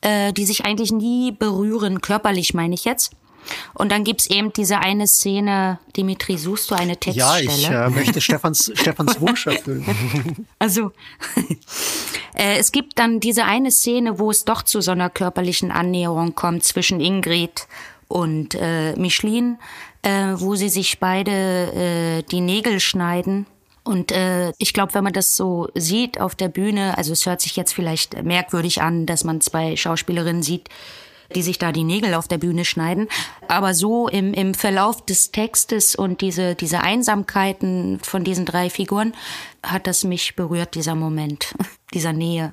[0.00, 3.12] äh, die sich eigentlich nie berühren, körperlich meine ich jetzt.
[3.74, 7.44] Und dann gibt's eben diese eine Szene, Dimitri, suchst du eine Textstelle?
[7.44, 10.46] Ja, ich äh, möchte Stefans, Stefans Wunsch erfüllen.
[10.58, 10.90] Also,
[12.34, 16.34] äh, es gibt dann diese eine Szene, wo es doch zu so einer körperlichen Annäherung
[16.34, 17.68] kommt zwischen Ingrid
[18.08, 19.58] und äh, Michelin.
[20.06, 23.46] äh, wo sie sich beide äh, die Nägel schneiden.
[23.86, 27.40] Und äh, ich glaube, wenn man das so sieht auf der Bühne, also es hört
[27.40, 30.68] sich jetzt vielleicht merkwürdig an, dass man zwei Schauspielerinnen sieht,
[31.34, 33.08] die sich da die Nägel auf der Bühne schneiden.
[33.46, 39.14] Aber so im, im Verlauf des Textes und diese, diese Einsamkeiten von diesen drei Figuren
[39.62, 41.54] hat das mich berührt, dieser Moment,
[41.94, 42.52] dieser Nähe.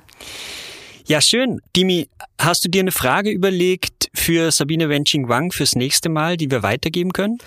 [1.06, 1.60] Ja, schön.
[1.74, 6.62] Dimi, hast du dir eine Frage überlegt für Sabine Wenching-Wang fürs nächste Mal, die wir
[6.62, 7.38] weitergeben können?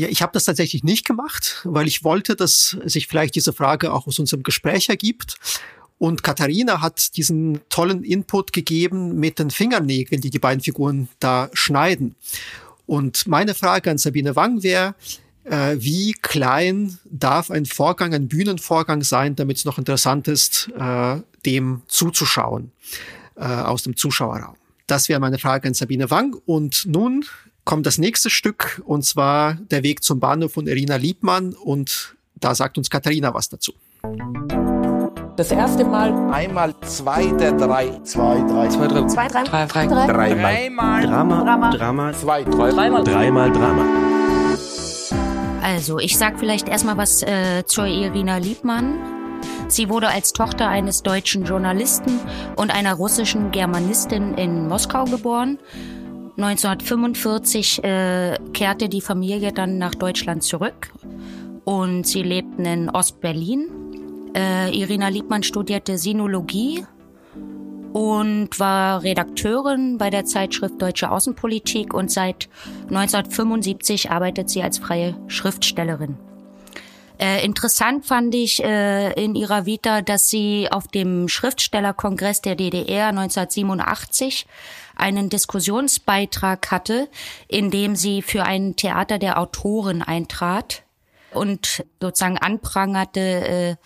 [0.00, 3.92] Ja, ich habe das tatsächlich nicht gemacht, weil ich wollte, dass sich vielleicht diese Frage
[3.92, 5.34] auch aus unserem Gespräch ergibt.
[5.98, 11.50] Und Katharina hat diesen tollen Input gegeben mit den Fingernägeln, die die beiden Figuren da
[11.52, 12.14] schneiden.
[12.86, 14.94] Und meine Frage an Sabine Wang wäre,
[15.44, 21.18] äh, wie klein darf ein Vorgang, ein Bühnenvorgang sein, damit es noch interessant ist, äh,
[21.44, 22.72] dem zuzuschauen
[23.36, 24.56] äh, aus dem Zuschauerraum?
[24.86, 26.40] Das wäre meine Frage an Sabine Wang.
[26.46, 27.26] Und nun
[27.70, 31.54] kommt das nächste Stück, und zwar der Weg zum Bahnhof von Irina Liebmann.
[31.54, 33.72] Und da sagt uns Katharina was dazu.
[35.36, 36.32] Das erste Mal.
[36.32, 38.00] Einmal zwei der drei.
[38.02, 38.68] Zwei, drei.
[38.70, 39.06] Zwei, drei.
[39.06, 39.44] Zwei, drei.
[39.44, 39.86] Drei, drei.
[39.86, 40.34] drei.
[40.34, 41.06] Dreimal.
[41.06, 41.44] Drama.
[41.44, 41.70] Drama.
[41.70, 42.12] Drama.
[42.12, 42.70] Zwei, drei.
[42.72, 43.04] Dreimal.
[43.04, 43.84] Dreimal Drama.
[45.62, 48.98] Also, ich sag vielleicht erstmal was äh, zur Irina Liebmann.
[49.68, 52.18] Sie wurde als Tochter eines deutschen Journalisten
[52.56, 55.60] und einer russischen Germanistin in Moskau geboren.
[56.42, 60.90] 1945 äh, kehrte die Familie dann nach Deutschland zurück
[61.64, 63.68] und sie lebten in Ostberlin.
[64.34, 66.84] Äh, Irina Liebmann studierte Sinologie
[67.92, 72.48] und war Redakteurin bei der Zeitschrift Deutsche Außenpolitik und seit
[72.88, 76.16] 1975 arbeitet sie als freie Schriftstellerin.
[77.20, 83.08] Äh, interessant fand ich äh, in ihrer Vita, dass sie auf dem Schriftstellerkongress der DDR
[83.08, 84.46] 1987
[84.96, 87.10] einen Diskussionsbeitrag hatte,
[87.46, 90.82] in dem sie für ein Theater der Autoren eintrat
[91.32, 93.76] und sozusagen anprangerte, äh,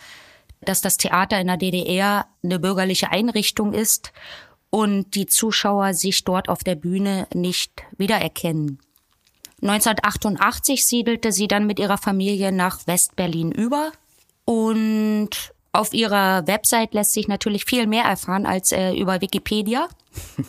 [0.61, 4.13] dass das Theater in der DDR eine bürgerliche Einrichtung ist
[4.71, 8.79] und die Zuschauer sich dort auf der Bühne nicht wiedererkennen.
[9.65, 13.93] 1988 siedelte sie dann mit ihrer Familie nach Westberlin über
[14.45, 19.89] und auf ihrer Website lässt sich natürlich viel mehr erfahren als äh, über Wikipedia.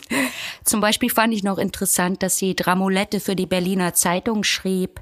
[0.64, 5.00] Zum Beispiel fand ich noch interessant, dass sie Dramolette für die Berliner Zeitung schrieb.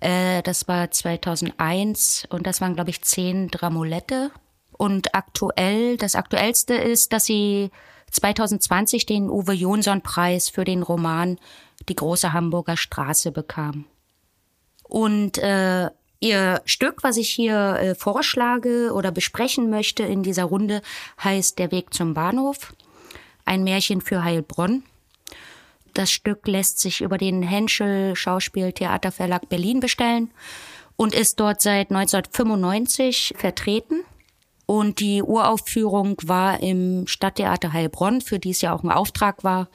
[0.00, 4.30] Äh, das war 2001 und das waren, glaube ich, zehn Dramolette.
[4.78, 7.70] Und aktuell, das aktuellste ist, dass sie
[8.16, 11.38] 2020 den Uwe Jonsson Preis für den Roman
[11.88, 13.84] Die große Hamburger Straße bekam.
[14.82, 20.82] Und äh, ihr Stück, was ich hier äh, vorschlage oder besprechen möchte in dieser Runde,
[21.22, 22.74] heißt Der Weg zum Bahnhof.
[23.44, 24.82] Ein Märchen für Heilbronn.
[25.94, 30.30] Das Stück lässt sich über den Henschel Schauspieltheaterverlag Berlin bestellen
[30.96, 34.00] und ist dort seit 1995 vertreten.
[34.66, 39.68] Und die Uraufführung war im Stadttheater Heilbronn, für die es ja auch ein Auftrag war.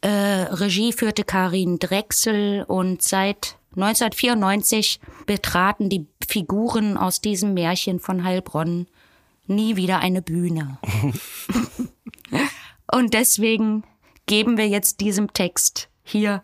[0.00, 8.24] Äh, Regie führte Karin Drechsel und seit 1994 betraten die Figuren aus diesem Märchen von
[8.24, 8.86] Heilbronn
[9.46, 10.78] nie wieder eine Bühne.
[12.92, 13.84] und deswegen
[14.26, 16.42] geben wir jetzt diesem Text hier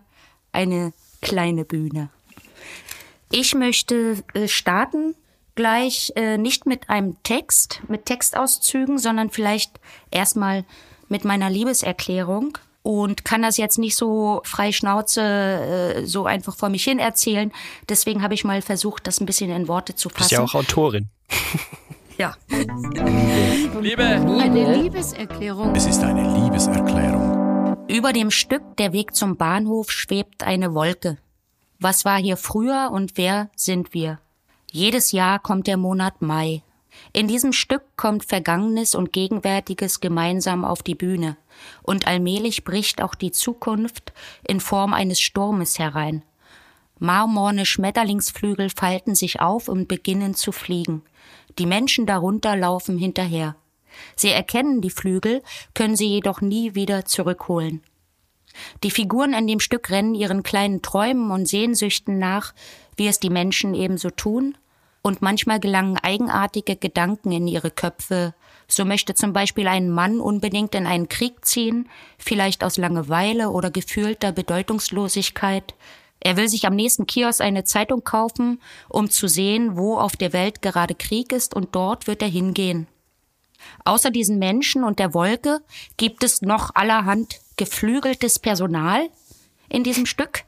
[0.52, 2.10] eine kleine Bühne.
[3.30, 5.14] Ich möchte äh, starten
[5.54, 10.64] gleich äh, nicht mit einem Text, mit Textauszügen, sondern vielleicht erstmal
[11.08, 16.68] mit meiner Liebeserklärung und kann das jetzt nicht so frei Schnauze äh, so einfach vor
[16.68, 17.50] mich hin erzählen.
[17.88, 20.18] Deswegen habe ich mal versucht, das ein bisschen in Worte zu fassen.
[20.18, 21.08] Du bist ja auch Autorin.
[22.18, 22.36] ja.
[22.48, 23.80] Liebe.
[23.80, 24.04] Liebe.
[24.04, 25.74] Eine Liebeserklärung.
[25.74, 27.44] Es ist eine Liebeserklärung.
[27.88, 31.18] Über dem Stück Der Weg zum Bahnhof schwebt eine Wolke.
[31.80, 34.20] Was war hier früher und wer sind wir?
[34.76, 36.64] Jedes Jahr kommt der Monat Mai.
[37.12, 41.37] In diesem Stück kommt Vergangenes und Gegenwärtiges gemeinsam auf die Bühne,
[41.84, 46.24] und allmählich bricht auch die Zukunft in Form eines Sturmes herein.
[46.98, 51.02] Marmorne Schmetterlingsflügel falten sich auf und beginnen zu fliegen.
[51.60, 53.54] Die Menschen darunter laufen hinterher.
[54.16, 57.80] Sie erkennen die Flügel, können sie jedoch nie wieder zurückholen.
[58.82, 62.54] Die Figuren in dem Stück rennen ihren kleinen Träumen und Sehnsüchten nach,
[62.96, 64.56] wie es die Menschen ebenso tun,
[65.04, 68.34] und manchmal gelangen eigenartige Gedanken in ihre Köpfe.
[68.66, 73.70] So möchte zum Beispiel ein Mann unbedingt in einen Krieg ziehen, vielleicht aus Langeweile oder
[73.70, 75.74] gefühlter Bedeutungslosigkeit.
[76.20, 80.32] Er will sich am nächsten Kiosk eine Zeitung kaufen, um zu sehen, wo auf der
[80.32, 82.86] Welt gerade Krieg ist, und dort wird er hingehen.
[83.84, 85.60] Außer diesen Menschen und der Wolke
[85.98, 89.10] gibt es noch allerhand geflügeltes Personal
[89.68, 90.44] in diesem Stück.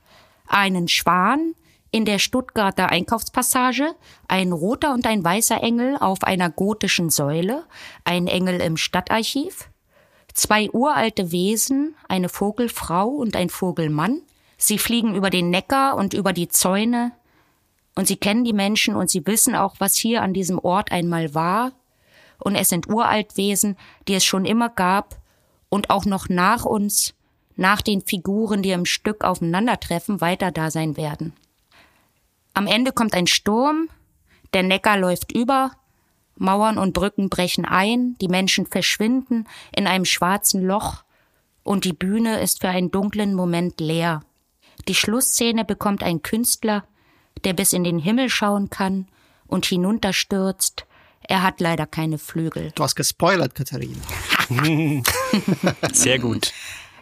[0.47, 1.55] Einen Schwan,
[1.91, 3.95] in der Stuttgarter Einkaufspassage
[4.29, 7.65] ein roter und ein weißer Engel auf einer gotischen Säule,
[8.05, 9.71] ein Engel im Stadtarchiv,
[10.35, 14.23] zwei uralte Wesen, eine Vogelfrau und ein Vogelmann.
[14.59, 17.13] Sie fliegen über den Neckar und über die Zäune,
[17.95, 21.35] und sie kennen die Menschen und sie wissen auch, was hier an diesem Ort einmal
[21.35, 21.73] war,
[22.39, 25.17] und es sind Uraltwesen, die es schon immer gab
[25.71, 27.15] und auch noch nach uns,
[27.57, 31.33] nach den Figuren, die im Stück aufeinandertreffen, weiter da sein werden.
[32.57, 33.91] Am Ende kommt ein Sturm,
[34.55, 35.73] der Neckar läuft über,
[36.37, 41.05] Mauern und Brücken brechen ein, die Menschen verschwinden in einem schwarzen Loch
[41.65, 44.23] und die Bühne ist für einen dunklen Moment leer.
[44.89, 46.85] Die Schlussszene bekommt ein Künstler,
[47.45, 49.07] der bis in den Himmel schauen kann
[49.47, 50.87] und hinunterstürzt.
[51.29, 52.73] Er hat leider keine Flügel.
[52.75, 54.01] Du hast gespoilert, Katharina.
[55.93, 56.55] Sehr gut.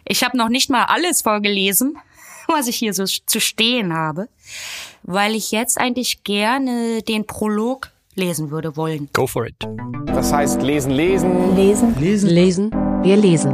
[0.03, 1.97] Ich habe noch nicht mal alles vorgelesen,
[2.47, 4.27] was ich hier so zu stehen habe,
[5.03, 9.09] weil ich jetzt eigentlich gerne den Prolog lesen würde wollen.
[9.13, 9.55] Go for it.
[10.07, 11.55] Das heißt lesen, lesen.
[11.55, 12.71] Lesen, lesen, lesen.
[13.03, 13.53] Wir lesen.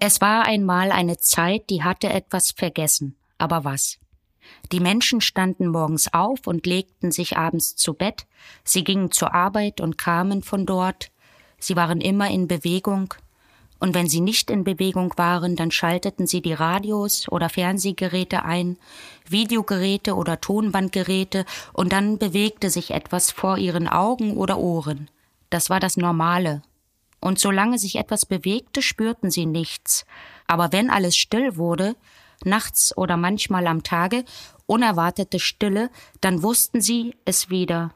[0.00, 3.16] Es war einmal eine Zeit, die hatte etwas vergessen.
[3.36, 3.98] Aber was?
[4.72, 8.26] Die Menschen standen morgens auf und legten sich abends zu Bett,
[8.64, 11.10] sie gingen zur Arbeit und kamen von dort,
[11.58, 13.12] sie waren immer in Bewegung,
[13.80, 18.76] und wenn sie nicht in Bewegung waren, dann schalteten sie die Radios oder Fernsehgeräte ein,
[19.28, 25.08] Videogeräte oder Tonbandgeräte, und dann bewegte sich etwas vor ihren Augen oder Ohren.
[25.50, 26.62] Das war das Normale.
[27.20, 30.06] Und solange sich etwas bewegte, spürten sie nichts.
[30.46, 31.96] Aber wenn alles still wurde,
[32.44, 34.24] nachts oder manchmal am Tage,
[34.66, 37.92] unerwartete Stille, dann wussten sie es wieder.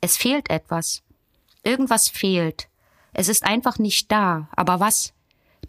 [0.00, 1.02] Es fehlt etwas.
[1.64, 2.68] Irgendwas fehlt.
[3.18, 4.46] Es ist einfach nicht da.
[4.54, 5.14] Aber was?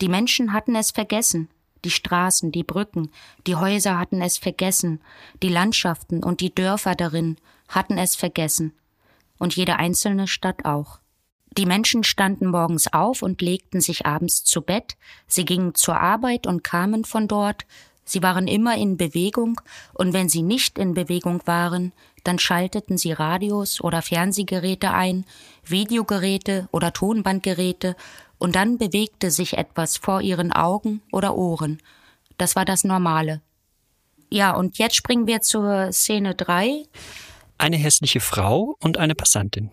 [0.02, 1.48] Die Menschen hatten es vergessen.
[1.86, 3.10] Die Straßen, die Brücken,
[3.48, 5.00] die Häuser hatten es vergessen.
[5.42, 7.38] Die Landschaften und die Dörfer darin
[7.70, 8.74] hatten es vergessen.
[9.38, 11.00] Und jede einzelne Stadt auch.
[11.58, 16.48] Die Menschen standen morgens auf und legten sich abends zu Bett, sie gingen zur Arbeit
[16.48, 17.66] und kamen von dort,
[18.08, 19.62] sie waren immer in Bewegung,
[19.93, 21.93] und wenn sie nicht in Bewegung waren,
[22.24, 25.26] dann schalteten sie Radios oder Fernsehgeräte ein,
[25.63, 27.96] Videogeräte oder Tonbandgeräte,
[28.39, 31.82] und dann bewegte sich etwas vor ihren Augen oder Ohren.
[32.38, 33.41] Das war das Normale.
[34.30, 36.84] Ja, und jetzt springen wir zur Szene drei.
[37.58, 39.72] Eine hässliche Frau und eine Passantin.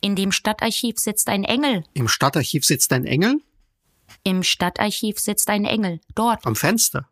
[0.00, 1.84] In dem Stadtarchiv sitzt ein Engel.
[1.94, 3.40] Im Stadtarchiv sitzt ein Engel?
[4.22, 6.00] Im Stadtarchiv sitzt ein Engel.
[6.14, 6.44] Dort.
[6.46, 7.08] Am Fenster?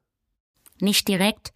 [0.82, 1.52] Nicht direkt.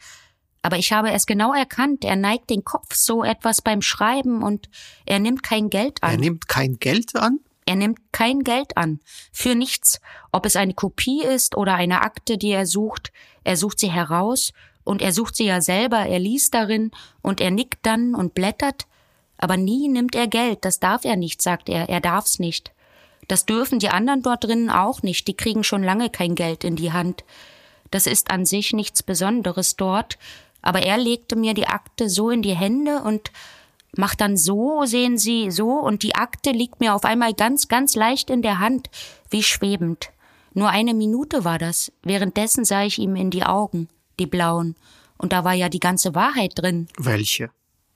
[0.63, 2.05] Aber ich habe es genau erkannt.
[2.05, 4.69] Er neigt den Kopf so etwas beim Schreiben und
[5.05, 6.13] er nimmt kein Geld an.
[6.13, 7.41] Er nimmt kein Geld an?
[7.67, 9.01] Er nimmt kein Geld an.
[9.33, 10.01] Für nichts.
[10.33, 13.13] Ob es eine Kopie ist oder eine Akte, die er sucht.
[13.45, 14.53] Er sucht sie heraus
[14.85, 16.07] und er sucht sie ja selber.
[16.07, 18.87] Er liest darin und er nickt dann und blättert.
[19.39, 20.65] Aber nie nimmt er Geld.
[20.65, 21.89] Das darf er nicht, sagt er.
[21.89, 22.73] Er darf's nicht.
[23.29, 25.27] Das dürfen die anderen dort drinnen auch nicht.
[25.27, 27.25] Die kriegen schon lange kein Geld in die Hand.
[27.91, 30.19] Das ist an sich nichts Besonderes dort.
[30.63, 33.31] Aber er legte mir die Akte so in die Hände und
[33.97, 37.95] macht dann so, sehen Sie, so, und die Akte liegt mir auf einmal ganz, ganz
[37.95, 38.91] leicht in der Hand,
[39.31, 40.11] wie schwebend.
[40.55, 41.93] Nur eine Minute war das.
[42.03, 44.75] Währenddessen sah ich ihm in die Augen, die blauen.
[45.19, 46.89] Und da war ja die ganze Wahrheit drin.
[46.99, 47.51] Welche?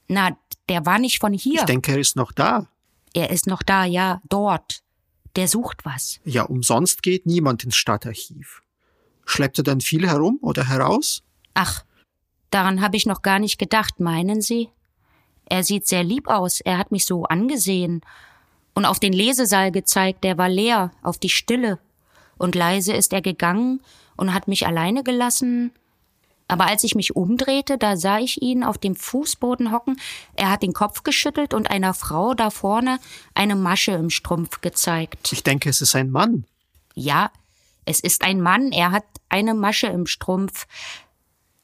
[0.09, 0.37] Na,
[0.68, 1.61] der war nicht von hier.
[1.61, 2.66] Ich denke, er ist noch da.
[3.14, 4.83] Er ist noch da, ja, dort.
[5.37, 6.20] Der sucht was.
[6.24, 8.62] Ja, umsonst geht niemand ins Stadtarchiv.
[9.30, 11.22] Schleppt er dann viel herum oder heraus?
[11.54, 11.84] Ach,
[12.50, 14.70] daran habe ich noch gar nicht gedacht, meinen Sie?
[15.46, 18.00] Er sieht sehr lieb aus, er hat mich so angesehen
[18.74, 21.78] und auf den Lesesaal gezeigt, der war leer, auf die Stille.
[22.38, 23.80] Und leise ist er gegangen
[24.16, 25.72] und hat mich alleine gelassen.
[26.48, 30.00] Aber als ich mich umdrehte, da sah ich ihn auf dem Fußboden hocken.
[30.34, 32.98] Er hat den Kopf geschüttelt und einer Frau da vorne
[33.34, 35.32] eine Masche im Strumpf gezeigt.
[35.32, 36.46] Ich denke, es ist ein Mann.
[36.94, 37.30] Ja,
[37.90, 40.67] es ist ein Mann, er hat eine Masche im Strumpf.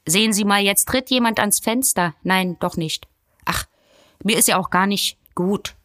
[0.05, 2.15] Sehen Sie mal, jetzt tritt jemand ans Fenster.
[2.21, 3.07] Nein, doch nicht.
[3.45, 3.65] Ach,
[4.23, 5.75] mir ist ja auch gar nicht gut.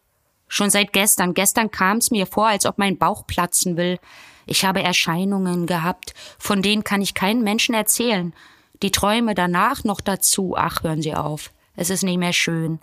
[0.49, 1.33] Schon seit gestern.
[1.33, 3.99] Gestern kam es mir vor, als ob mein Bauch platzen will.
[4.45, 8.33] Ich habe Erscheinungen gehabt, von denen kann ich keinen Menschen erzählen.
[8.81, 10.55] Die Träume danach noch dazu.
[10.57, 11.51] Ach, hören Sie auf.
[11.77, 12.79] Es ist nicht mehr schön.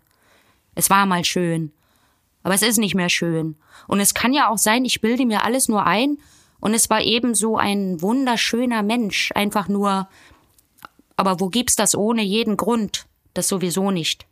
[0.74, 1.72] Es war mal schön.
[2.42, 3.56] Aber es ist nicht mehr schön.
[3.86, 6.16] Und es kann ja auch sein, ich bilde mir alles nur ein
[6.60, 9.32] und es war eben so ein wunderschöner Mensch.
[9.34, 10.08] Einfach nur.
[11.16, 13.06] Aber wo gibt's das ohne jeden Grund?
[13.34, 14.26] Das sowieso nicht.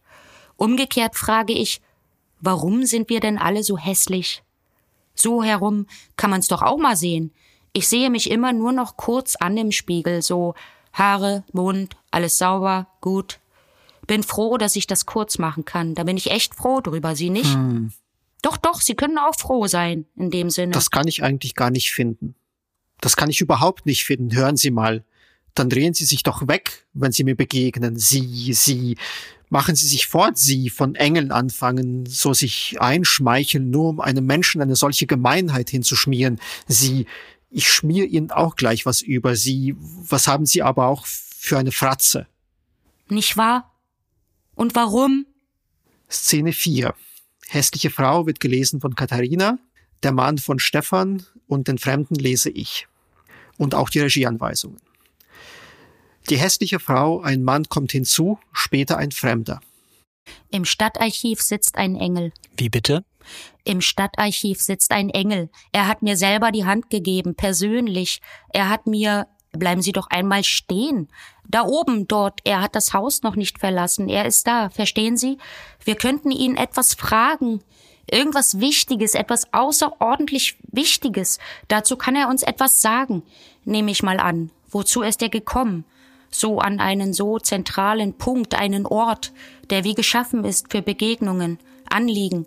[0.56, 1.80] Umgekehrt frage ich,
[2.40, 4.42] warum sind wir denn alle so hässlich?
[5.14, 7.32] So herum kann man's doch auch mal sehen.
[7.72, 10.54] Ich sehe mich immer nur noch kurz an im Spiegel, so
[10.92, 13.38] Haare, Mund, alles sauber, gut.
[14.06, 15.94] Bin froh, dass ich das kurz machen kann.
[15.94, 17.54] Da bin ich echt froh drüber, Sie nicht?
[17.54, 17.92] Hm.
[18.42, 20.72] Doch, doch, Sie können auch froh sein, in dem Sinne.
[20.72, 22.34] Das kann ich eigentlich gar nicht finden.
[23.00, 24.34] Das kann ich überhaupt nicht finden.
[24.34, 25.04] Hören Sie mal.
[25.54, 27.96] Dann drehen Sie sich doch weg, wenn Sie mir begegnen.
[27.96, 28.96] Sie, Sie.
[29.50, 34.60] Machen Sie sich fort, Sie von Engeln anfangen, so sich einschmeicheln, nur um einem Menschen
[34.60, 36.38] eine solche Gemeinheit hinzuschmieren.
[36.66, 37.06] Sie,
[37.50, 39.74] ich schmier Ihnen auch gleich was über Sie.
[39.78, 42.26] Was haben Sie aber auch für eine Fratze?
[43.08, 43.74] Nicht wahr?
[44.54, 45.24] Und warum?
[46.10, 46.94] Szene 4.
[47.48, 49.58] Hässliche Frau wird gelesen von Katharina,
[50.02, 52.86] der Mann von Stefan und den Fremden lese ich.
[53.56, 54.80] Und auch die Regieanweisungen.
[56.28, 59.60] Die hässliche Frau, ein Mann kommt hinzu, später ein Fremder.
[60.50, 62.32] Im Stadtarchiv sitzt ein Engel.
[62.56, 63.02] Wie bitte?
[63.64, 65.50] Im Stadtarchiv sitzt ein Engel.
[65.72, 68.20] Er hat mir selber die Hand gegeben, persönlich.
[68.50, 71.08] Er hat mir, bleiben Sie doch einmal stehen.
[71.48, 74.08] Da oben, dort, er hat das Haus noch nicht verlassen.
[74.08, 75.38] Er ist da, verstehen Sie?
[75.84, 77.62] Wir könnten ihn etwas fragen.
[78.10, 81.38] Irgendwas Wichtiges, etwas außerordentlich Wichtiges.
[81.68, 83.22] Dazu kann er uns etwas sagen.
[83.64, 84.50] Nehme ich mal an.
[84.70, 85.84] Wozu ist er gekommen?
[86.30, 89.32] so an einen so zentralen Punkt, einen Ort,
[89.70, 92.46] der wie geschaffen ist für Begegnungen, Anliegen.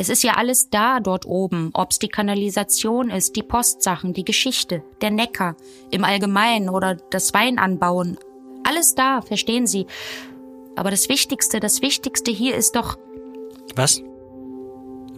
[0.00, 4.82] Es ist ja alles da dort oben, ob's die Kanalisation ist, die Postsachen, die Geschichte,
[5.02, 5.56] der Neckar
[5.90, 8.16] im Allgemeinen oder das Weinanbauen.
[8.64, 9.86] Alles da, verstehen Sie.
[10.74, 12.96] Aber das Wichtigste, das Wichtigste hier ist doch.
[13.76, 14.02] Was?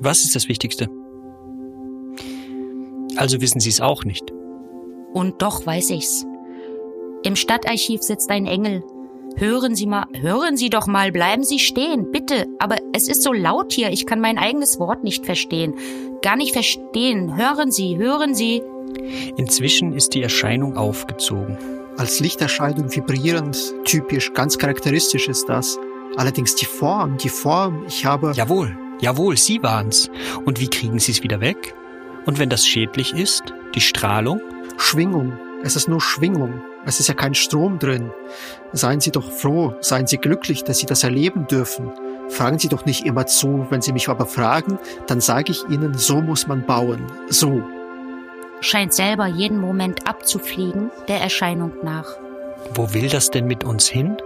[0.01, 0.89] Was ist das Wichtigste?
[3.17, 4.33] Also wissen Sie es auch nicht.
[5.13, 6.27] Und doch weiß ich's.
[7.23, 8.83] Im Stadtarchiv sitzt ein Engel.
[9.37, 12.47] Hören Sie mal, hören Sie doch mal, bleiben Sie stehen, bitte.
[12.59, 15.75] Aber es ist so laut hier, ich kann mein eigenes Wort nicht verstehen.
[16.23, 17.37] Gar nicht verstehen.
[17.37, 18.63] Hören Sie, hören Sie.
[19.37, 21.59] Inzwischen ist die Erscheinung aufgezogen.
[21.97, 25.79] Als Lichterscheinung vibrierend, typisch, ganz charakteristisch ist das.
[26.17, 28.33] Allerdings die Form, die Form, ich habe.
[28.35, 30.11] Jawohl, jawohl, Sie waren's.
[30.45, 31.75] Und wie kriegen Sie es wieder weg?
[32.27, 33.43] Und wenn das schädlich ist,
[33.75, 34.41] die Strahlung?
[34.79, 35.33] Schwingung.
[35.63, 36.63] Es ist nur Schwingung.
[36.85, 38.11] Es ist ja kein Strom drin.
[38.73, 41.93] Seien Sie doch froh, seien Sie glücklich, dass Sie das erleben dürfen.
[42.29, 43.67] Fragen Sie doch nicht immer zu.
[43.71, 47.07] Wenn Sie mich aber fragen, dann sage ich Ihnen, so muss man bauen.
[47.29, 47.63] So.
[48.61, 52.17] Scheint selber jeden Moment abzufliegen, der Erscheinung nach.
[52.75, 54.17] Wo will das denn mit uns hin?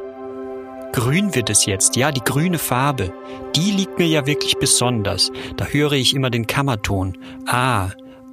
[0.92, 3.12] Grün wird es jetzt, ja, die grüne Farbe.
[3.54, 5.30] Die liegt mir ja wirklich besonders.
[5.56, 7.18] Da höre ich immer den Kammerton.
[7.46, 7.90] Ah,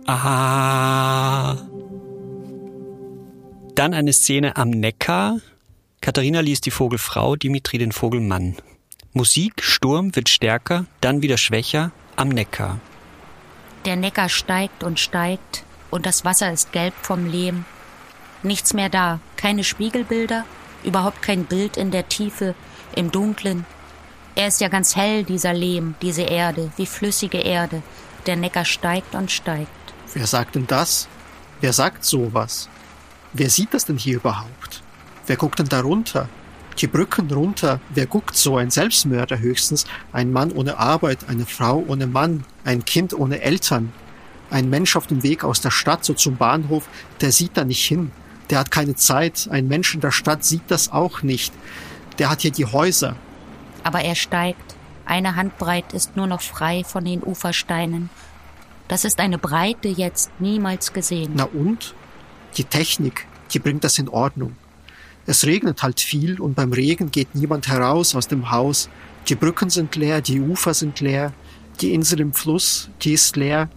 [0.07, 1.57] ah.
[3.75, 5.39] Dann eine Szene am Neckar.
[5.99, 8.57] Katharina liest die Vogelfrau, Dimitri den Vogelmann.
[9.13, 12.79] Musik, Sturm wird stärker, dann wieder schwächer am Neckar.
[13.85, 17.65] Der Neckar steigt und steigt und das Wasser ist gelb vom Lehm.
[18.43, 20.45] Nichts mehr da, keine Spiegelbilder,
[20.83, 22.53] überhaupt kein Bild in der Tiefe,
[22.95, 23.65] im Dunklen.
[24.35, 27.81] Er ist ja ganz hell, dieser Lehm, diese Erde, wie flüssige Erde.
[28.27, 29.69] Der Neckar steigt und steigt.
[30.13, 31.07] Wer sagt denn das?
[31.59, 32.69] Wer sagt sowas?
[33.33, 34.83] Wer sieht das denn hier überhaupt?
[35.25, 36.29] Wer guckt denn da runter?
[36.79, 38.57] Die Brücken runter, wer guckt so?
[38.57, 43.91] Ein Selbstmörder höchstens, ein Mann ohne Arbeit, eine Frau ohne Mann, ein Kind ohne Eltern.
[44.49, 46.87] Ein Mensch auf dem Weg aus der Stadt so zum Bahnhof,
[47.21, 48.11] der sieht da nicht hin.
[48.49, 49.47] Der hat keine Zeit.
[49.49, 51.53] Ein Mensch in der Stadt sieht das auch nicht.
[52.19, 53.15] Der hat hier die Häuser.
[53.83, 54.75] Aber er steigt.
[55.05, 58.09] Eine Handbreit ist nur noch frei von den Ufersteinen.
[58.87, 61.33] Das ist eine Breite jetzt niemals gesehen.
[61.35, 61.95] Na und?
[62.57, 64.55] Die Technik, die bringt das in Ordnung.
[65.25, 68.89] Es regnet halt viel und beim Regen geht niemand heraus aus dem Haus.
[69.27, 71.33] Die Brücken sind leer, die Ufer sind leer,
[71.81, 73.69] die Insel im Fluss, die ist leer.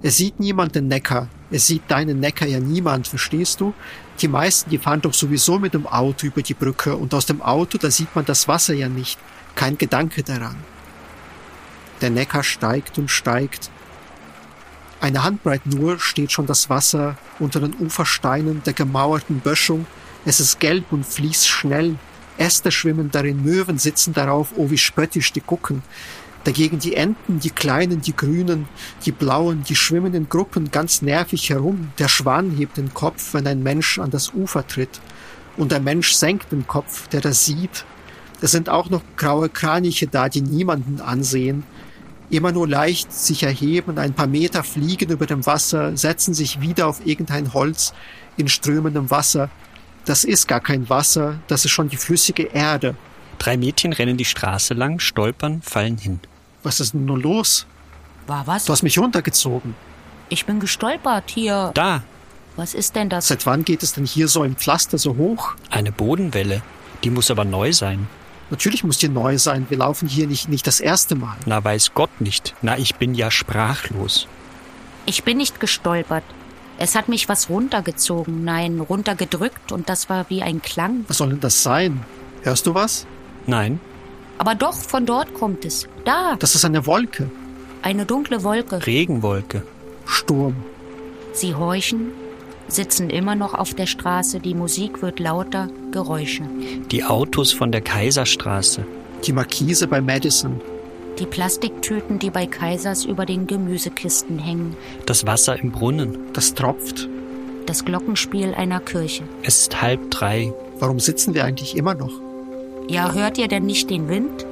[0.00, 1.28] Es sieht niemand den Neckar.
[1.50, 3.74] Es sieht deinen Neckar ja niemand, verstehst du?
[4.20, 7.42] Die meisten, die fahren doch sowieso mit dem Auto über die Brücke und aus dem
[7.42, 9.18] Auto, da sieht man das Wasser ja nicht.
[9.54, 10.56] Kein Gedanke daran.
[12.00, 13.70] Der Neckar steigt und steigt.
[15.02, 19.84] Eine Handbreit nur steht schon das Wasser unter den Ufersteinen der gemauerten Böschung.
[20.24, 21.96] Es ist gelb und fließt schnell.
[22.38, 25.82] Äste schwimmen darin, Möwen sitzen darauf, oh wie spöttisch die gucken.
[26.44, 28.68] Dagegen die Enten, die kleinen, die grünen,
[29.04, 31.90] die blauen, die schwimmen in Gruppen ganz nervig herum.
[31.98, 35.00] Der Schwan hebt den Kopf, wenn ein Mensch an das Ufer tritt.
[35.56, 37.84] Und der Mensch senkt den Kopf, der das sieht.
[38.40, 41.64] Es sind auch noch graue Kraniche da, die niemanden ansehen
[42.32, 46.86] immer nur leicht sich erheben, ein paar Meter fliegen über dem Wasser, setzen sich wieder
[46.86, 47.92] auf irgendein Holz
[48.36, 49.50] in strömendem Wasser.
[50.06, 52.96] Das ist gar kein Wasser, das ist schon die flüssige Erde.
[53.38, 56.20] Drei Mädchen rennen die Straße lang, stolpern, fallen hin.
[56.62, 57.66] Was ist denn nur los?
[58.26, 58.64] War was?
[58.64, 59.74] Du hast mich runtergezogen.
[60.28, 61.72] Ich bin gestolpert hier.
[61.74, 62.02] Da,
[62.56, 63.28] Was ist denn das?
[63.28, 65.54] Seit wann geht es denn hier so im Pflaster so hoch?
[65.70, 66.62] Eine Bodenwelle.
[67.04, 68.08] Die muss aber neu sein.
[68.52, 69.64] Natürlich muss die neu sein.
[69.70, 71.36] Wir laufen hier nicht, nicht das erste Mal.
[71.46, 72.54] Na, weiß Gott nicht.
[72.60, 74.28] Na, ich bin ja sprachlos.
[75.06, 76.22] Ich bin nicht gestolpert.
[76.78, 81.04] Es hat mich was runtergezogen, nein, runtergedrückt und das war wie ein Klang.
[81.08, 82.04] Was soll denn das sein?
[82.42, 83.06] Hörst du was?
[83.46, 83.80] Nein.
[84.36, 85.88] Aber doch, von dort kommt es.
[86.04, 87.30] Da, Das ist eine Wolke.
[87.80, 88.84] eine dunkle Wolke.
[88.86, 89.62] Regenwolke.
[90.04, 90.56] Sturm.
[91.32, 92.12] Sie horchen,
[92.68, 96.44] sitzen immer noch auf der Straße, die Musik wird lauter, Geräusche.
[96.90, 98.84] Die Autos von der Kaiserstraße.
[99.24, 100.60] Die Markise bei Madison.
[101.18, 104.76] Die Plastiktüten, die bei Kaisers über den Gemüsekisten hängen.
[105.06, 106.32] Das Wasser im Brunnen.
[106.32, 107.08] Das tropft.
[107.66, 109.24] Das Glockenspiel einer Kirche.
[109.42, 110.52] Es ist halb drei.
[110.78, 112.12] Warum sitzen wir eigentlich immer noch?
[112.88, 114.46] Ja, hört ihr denn nicht den Wind?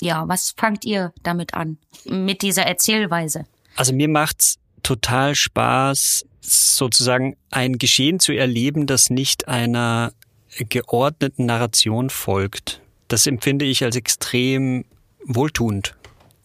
[0.00, 1.78] Ja, was fangt ihr damit an?
[2.04, 3.46] Mit dieser Erzählweise?
[3.76, 10.12] Also mir macht's total Spaß, sozusagen ein Geschehen zu erleben, das nicht einer
[10.68, 12.80] geordneten Narration folgt.
[13.08, 14.84] Das empfinde ich als extrem
[15.24, 15.94] wohltuend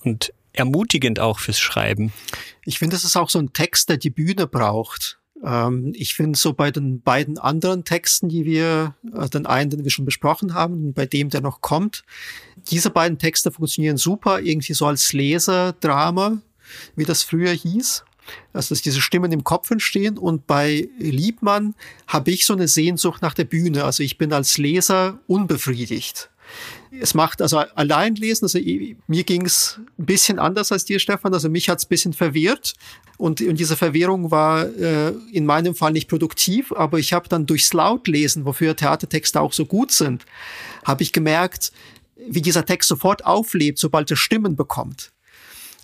[0.03, 2.11] und ermutigend auch fürs Schreiben.
[2.65, 5.19] Ich finde, das ist auch so ein Text, der die Bühne braucht.
[5.43, 9.83] Ähm, ich finde so bei den beiden anderen Texten, die wir, äh, den einen, den
[9.83, 12.03] wir schon besprochen haben, bei dem, der noch kommt,
[12.69, 16.41] diese beiden Texte funktionieren super, irgendwie so als Leserdrama,
[16.95, 18.03] wie das früher hieß.
[18.53, 20.17] Also, dass diese Stimmen im Kopf entstehen.
[20.17, 21.75] Und bei Liebmann
[22.07, 23.83] habe ich so eine Sehnsucht nach der Bühne.
[23.83, 26.29] Also ich bin als Leser unbefriedigt.
[26.99, 28.59] Es macht also allein lesen, also
[29.07, 31.33] mir ging es ein bisschen anders als dir, Stefan.
[31.33, 32.73] Also mich hat es ein bisschen verwirrt
[33.17, 37.45] und, und diese Verwirrung war äh, in meinem Fall nicht produktiv, aber ich habe dann
[37.45, 40.25] durchs Lautlesen, wofür Theatertexte auch so gut sind,
[40.83, 41.71] habe ich gemerkt,
[42.27, 45.11] wie dieser Text sofort auflebt, sobald er Stimmen bekommt.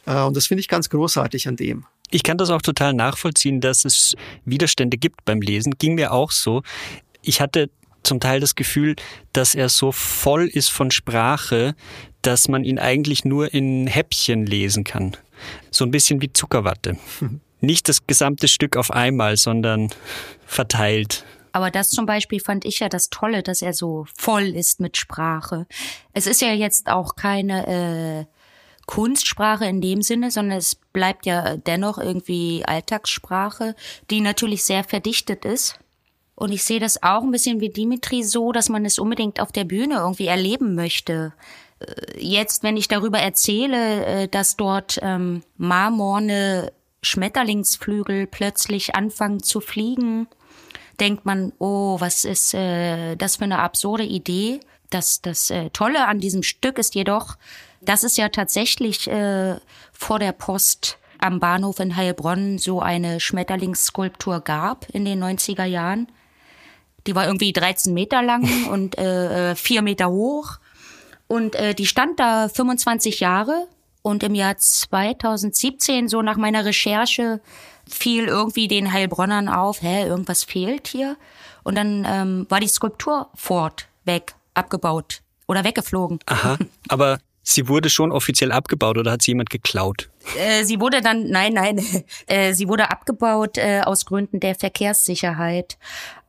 [0.08, 1.86] Äh, und das finde ich ganz großartig an dem.
[2.10, 5.78] Ich kann das auch total nachvollziehen, dass es Widerstände gibt beim Lesen.
[5.78, 6.64] Ging mir auch so.
[7.22, 7.70] Ich hatte
[8.04, 8.96] zum Teil das Gefühl,
[9.34, 11.76] dass er so voll ist von Sprache,
[12.22, 15.18] dass man ihn eigentlich nur in Häppchen lesen kann.
[15.72, 16.98] So ein bisschen wie Zuckerwatte.
[17.60, 19.90] Nicht das gesamte Stück auf einmal, sondern
[20.46, 21.26] verteilt.
[21.52, 24.96] Aber das zum Beispiel fand ich ja das Tolle, dass er so voll ist mit
[24.96, 25.66] Sprache.
[26.14, 28.37] Es ist ja jetzt auch keine äh,
[28.88, 33.76] Kunstsprache in dem Sinne, sondern es bleibt ja dennoch irgendwie Alltagssprache,
[34.10, 35.78] die natürlich sehr verdichtet ist.
[36.36, 39.52] Und ich sehe das auch ein bisschen wie Dimitri so, dass man es unbedingt auf
[39.52, 41.34] der Bühne irgendwie erleben möchte.
[41.80, 46.72] Äh, Jetzt, wenn ich darüber erzähle, äh, dass dort ähm, marmorne
[47.02, 50.28] Schmetterlingsflügel plötzlich anfangen zu fliegen,
[51.00, 54.60] denkt man, oh, was ist äh, das für eine absurde Idee.
[54.90, 57.36] Das, das äh, Tolle an diesem Stück ist jedoch,
[57.88, 59.56] dass es ja tatsächlich äh,
[59.94, 66.08] vor der Post am Bahnhof in Heilbronn so eine Schmetterlingsskulptur gab in den 90er Jahren.
[67.08, 70.58] Die war irgendwie 13 Meter lang und äh, äh, 4 Meter hoch.
[71.28, 73.68] Und äh, die stand da 25 Jahre.
[74.02, 77.42] Und im Jahr 2017, so nach meiner Recherche,
[77.90, 81.18] fiel irgendwie den Heilbronnern auf, hä, irgendwas fehlt hier.
[81.64, 86.20] Und dann ähm, war die Skulptur fort, weg, abgebaut oder weggeflogen.
[86.26, 86.58] Aha.
[86.88, 90.10] Aber sie wurde schon offiziell abgebaut oder hat sie jemand geklaut?
[90.38, 91.82] Äh, sie wurde dann, nein, nein,
[92.28, 95.78] äh, sie wurde abgebaut äh, aus Gründen der Verkehrssicherheit.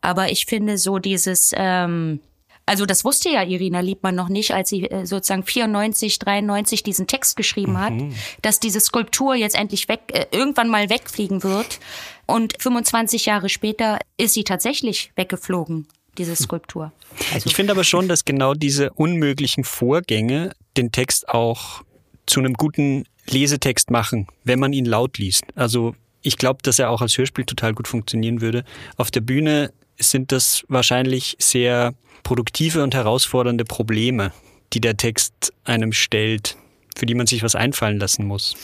[0.01, 2.21] Aber ich finde so dieses, ähm,
[2.66, 7.09] also das wusste ja Irina Liebmann noch nicht, als sie äh, sozusagen 94, 93 diesen
[7.09, 7.95] Text geschrieben hat,
[8.43, 11.81] dass diese Skulptur jetzt endlich weg, äh, irgendwann mal wegfliegen wird.
[12.27, 16.93] Und 25 Jahre später ist sie tatsächlich weggeflogen, diese Skulptur.
[17.33, 21.83] Also, Ich finde aber schon, dass genau diese unmöglichen Vorgänge den Text auch
[22.26, 25.45] zu einem guten Lesetext machen, wenn man ihn laut liest.
[25.55, 28.64] Also ich glaube, dass er auch als Hörspiel total gut funktionieren würde.
[28.97, 34.33] Auf der Bühne sind das wahrscheinlich sehr produktive und herausfordernde Probleme,
[34.72, 36.57] die der Text einem stellt,
[36.97, 38.55] für die man sich was einfallen lassen muss.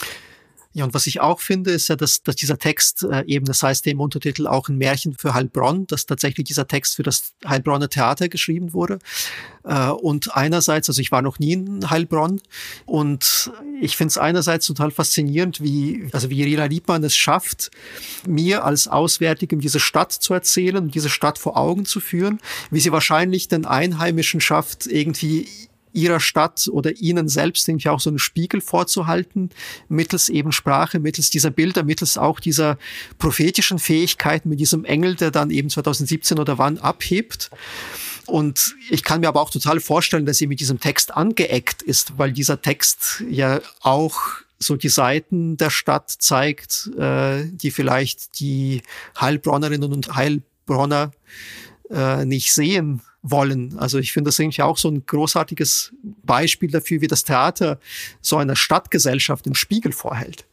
[0.77, 3.62] Ja, und was ich auch finde, ist ja, dass, dass dieser Text äh, eben, das
[3.62, 7.33] heißt ja im Untertitel auch ein Märchen für Heilbronn, dass tatsächlich dieser Text für das
[7.47, 8.99] Heilbronner Theater geschrieben wurde.
[9.62, 12.41] Äh, und einerseits, also ich war noch nie in Heilbronn
[12.87, 17.70] und ich finde es einerseits total faszinierend, wie, also wie Irina Liebmann es schafft,
[18.27, 22.91] mir als Auswärtigem diese Stadt zu erzählen diese Stadt vor Augen zu führen, wie sie
[22.91, 25.47] wahrscheinlich den Einheimischen schafft, irgendwie
[25.95, 29.51] ihrer Stadt oder ihnen selbst irgendwie auch so einen Spiegel vorzuhalten,
[29.89, 32.79] mittels eben Sprache, mittels dieser Bilder, mittels auch dieser
[33.19, 37.51] prophetischen Fähigkeiten mit diesem Engel, der dann eben 2017 oder wann abhebt.
[38.27, 42.19] Und ich kann mir aber auch total vorstellen, dass sie mit diesem Text angeeckt ist,
[42.19, 44.19] weil dieser Text ja auch
[44.59, 48.83] so die Seiten der Stadt zeigt, äh, die vielleicht die
[49.21, 51.13] Heilbronnerinnen und Heilbronner
[51.91, 53.77] äh, nicht sehen wollen.
[53.79, 57.81] Also ich finde das irgendwie auch so ein großartiges Beispiel dafür, wie das Theater
[58.20, 60.45] so einer Stadtgesellschaft den Spiegel vorhält.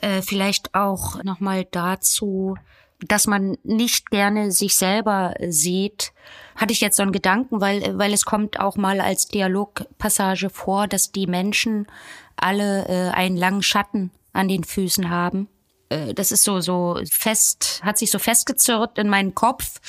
[0.00, 2.56] Äh, vielleicht auch nochmal dazu,
[3.00, 6.12] dass man nicht gerne sich selber sieht,
[6.56, 10.88] hatte ich jetzt so einen Gedanken, weil, weil es kommt auch mal als Dialogpassage vor,
[10.88, 11.86] dass die Menschen
[12.36, 15.48] alle äh, einen langen Schatten an den Füßen haben.
[15.90, 19.80] Äh, das ist so, so fest, hat sich so festgezurrt in meinen Kopf.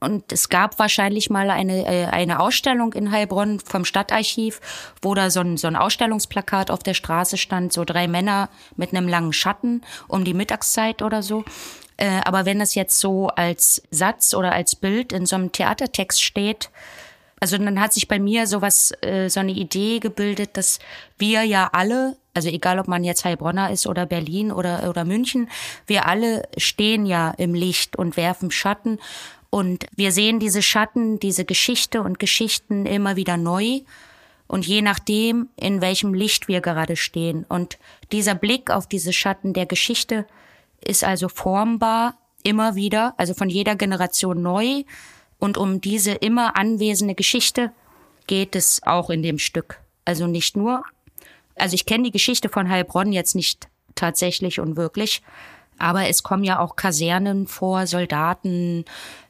[0.00, 4.60] Und es gab wahrscheinlich mal eine, äh, eine Ausstellung in Heilbronn vom Stadtarchiv,
[5.02, 8.94] wo da so ein, so ein Ausstellungsplakat auf der Straße stand, so drei Männer mit
[8.94, 11.44] einem langen Schatten um die Mittagszeit oder so.
[11.96, 16.22] Äh, aber wenn das jetzt so als Satz oder als Bild in so einem Theatertext
[16.22, 16.70] steht,
[17.40, 20.78] also dann hat sich bei mir sowas, äh, so eine Idee gebildet, dass
[21.18, 25.50] wir ja alle, also egal ob man jetzt Heilbronner ist oder Berlin oder, oder München,
[25.86, 28.98] wir alle stehen ja im Licht und werfen Schatten.
[29.54, 33.82] Und wir sehen diese Schatten, diese Geschichte und Geschichten immer wieder neu.
[34.48, 37.44] Und je nachdem, in welchem Licht wir gerade stehen.
[37.48, 37.78] Und
[38.10, 40.26] dieser Blick auf diese Schatten der Geschichte,
[40.84, 44.82] ist also formbar immer wieder, also von jeder Generation neu.
[45.38, 47.70] Und um diese immer anwesende Geschichte
[48.26, 49.78] geht es auch in dem Stück.
[50.04, 50.82] Also nicht nur,
[51.54, 55.22] also ich kenne die Geschichte von Heilbronn jetzt nicht tatsächlich und wirklich,
[55.78, 58.84] aber es kommen ja auch Kasernen vor, Soldaten,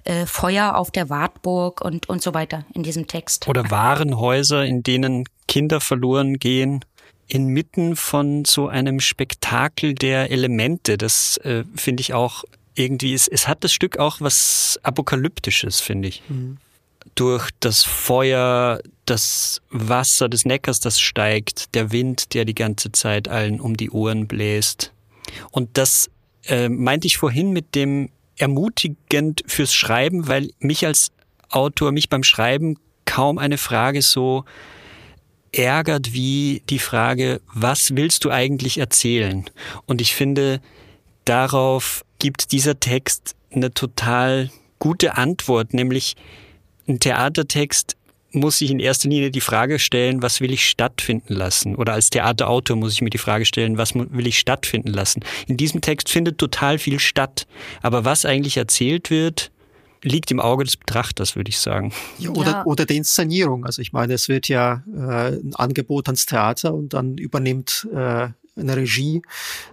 [0.05, 3.49] äh, Feuer auf der Wartburg und, und so weiter in diesem Text.
[3.49, 6.85] Oder Warenhäuser, in denen Kinder verloren gehen
[7.27, 10.99] inmitten von so einem Spektakel der Elemente.
[10.99, 16.09] Das äh, finde ich auch irgendwie, es, es hat das Stück auch was Apokalyptisches, finde
[16.09, 16.23] ich.
[16.29, 16.59] Mhm.
[17.15, 23.29] Durch das Feuer, das Wasser des Neckars, das steigt, der Wind, der die ganze Zeit
[23.29, 24.93] allen um die Ohren bläst.
[25.51, 26.11] Und das
[26.49, 31.13] äh, meinte ich vorhin mit dem ermutigend fürs Schreiben, weil mich als
[31.51, 34.45] Autor, mich beim Schreiben kaum eine Frage so
[35.53, 39.45] ärgert wie die Frage, was willst du eigentlich erzählen?
[39.87, 40.61] Und ich finde,
[41.25, 46.17] darauf gibt dieser Text eine total gute Antwort, nämlich
[46.89, 47.97] ein Theatertext
[48.35, 51.77] muss sich in erster Linie die Frage stellen, was will ich stattfinden lassen?
[51.77, 55.23] Oder als Theaterautor muss ich mir die Frage stellen, was will ich stattfinden lassen?
[55.47, 57.47] In diesem Text findet total viel statt.
[57.83, 59.51] Aber was eigentlich erzählt wird,
[60.03, 61.93] liegt im Auge des Betrachters, würde ich sagen.
[62.19, 62.65] Ja, oder, ja.
[62.67, 63.65] oder der Inszenierung.
[63.65, 68.29] Also ich meine, es wird ja äh, ein Angebot ans Theater und dann übernimmt äh,
[68.57, 69.23] eine Regie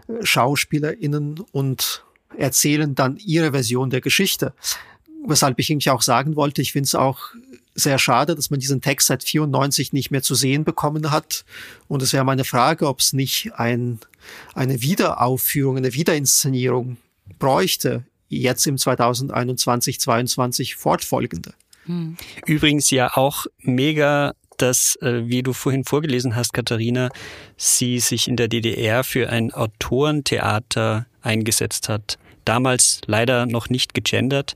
[0.07, 2.05] äh, SchauspielerInnen und
[2.38, 4.53] erzählen dann ihre Version der Geschichte.
[5.26, 7.19] Weshalb ich eigentlich auch sagen wollte, ich finde es auch
[7.74, 11.45] sehr schade, dass man diesen Text seit 94 nicht mehr zu sehen bekommen hat.
[11.88, 13.99] Und es wäre meine Frage, ob es nicht ein,
[14.53, 16.97] eine Wiederaufführung, eine Wiederinszenierung
[17.39, 21.53] bräuchte jetzt im 2021, 22 fortfolgende.
[21.86, 22.15] Hm.
[22.45, 27.09] Übrigens ja auch mega dass, äh, wie du vorhin vorgelesen hast, Katharina,
[27.57, 32.19] sie sich in der DDR für ein Autorentheater eingesetzt hat.
[32.45, 34.53] Damals leider noch nicht gegendert,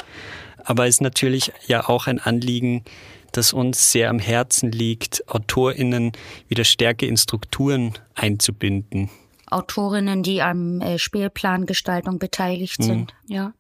[0.66, 2.84] aber ist natürlich ja auch ein Anliegen,
[3.32, 6.12] das uns sehr am Herzen liegt, AutorInnen
[6.48, 9.10] wieder stärker in Strukturen einzubinden.
[9.48, 12.84] Autorinnen, die am äh, Spielplangestaltung beteiligt mhm.
[12.84, 13.14] sind.
[13.28, 13.54] Ja.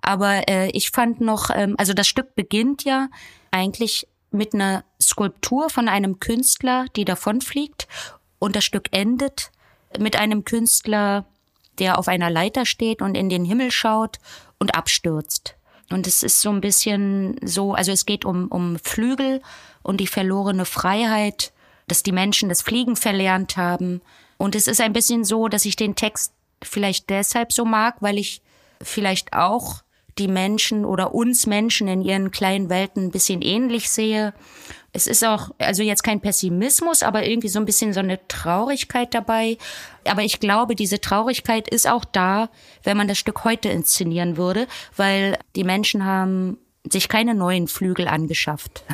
[0.00, 3.08] Aber äh, ich fand noch, ähm, also das Stück beginnt ja
[3.50, 7.88] eigentlich mit einer Skulptur von einem Künstler, die davonfliegt.
[8.38, 9.50] Und das Stück endet
[9.98, 11.26] mit einem Künstler,
[11.78, 14.18] der auf einer Leiter steht und in den Himmel schaut
[14.58, 15.56] und abstürzt.
[15.90, 19.40] Und es ist so ein bisschen so, also es geht um, um Flügel
[19.82, 21.52] und die verlorene Freiheit,
[21.86, 24.00] dass die Menschen das Fliegen verlernt haben
[24.38, 26.32] und es ist ein bisschen so, dass ich den Text
[26.62, 28.42] vielleicht deshalb so mag, weil ich
[28.82, 29.82] vielleicht auch
[30.18, 34.32] die Menschen oder uns Menschen in ihren kleinen Welten ein bisschen ähnlich sehe.
[34.96, 39.12] Es ist auch, also jetzt kein Pessimismus, aber irgendwie so ein bisschen so eine Traurigkeit
[39.12, 39.58] dabei.
[40.06, 42.48] Aber ich glaube, diese Traurigkeit ist auch da,
[42.82, 44.66] wenn man das Stück heute inszenieren würde,
[44.96, 46.56] weil die Menschen haben
[46.90, 48.84] sich keine neuen Flügel angeschafft.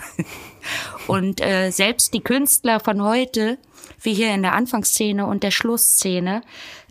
[1.07, 3.59] Und äh, selbst die Künstler von heute,
[4.01, 6.43] wie hier in der Anfangsszene und der Schlussszene,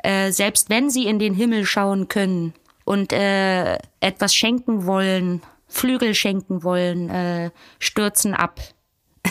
[0.04, 2.54] äh, selbst wenn sie in den Himmel schauen können
[2.86, 8.62] und äh, etwas schenken wollen, Flügel schenken wollen, äh, stürzen ab.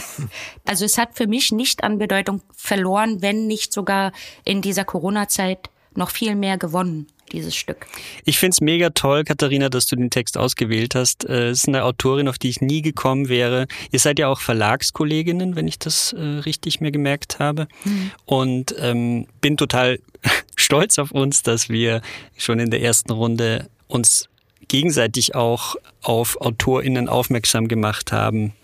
[0.67, 4.13] also es hat für mich nicht an Bedeutung verloren, wenn nicht sogar
[4.45, 7.07] in dieser Corona-Zeit noch viel mehr gewonnen.
[7.33, 7.87] dieses Stück.
[8.25, 11.25] Ich find's mega toll, Katharina, dass du den Text ausgewählt hast.
[11.29, 13.69] Äh, es ist eine Autorin, auf die ich nie gekommen wäre.
[13.93, 17.69] Ihr seid ja auch Verlagskolleginnen, wenn ich das äh, richtig mir gemerkt habe.
[17.85, 18.11] Mhm.
[18.25, 20.01] Und ähm, bin total
[20.57, 22.03] stolz auf uns, dass wir
[22.37, 24.29] schon in der ersten Runde uns
[24.71, 28.55] gegenseitig auch auf AutorInnen aufmerksam gemacht haben,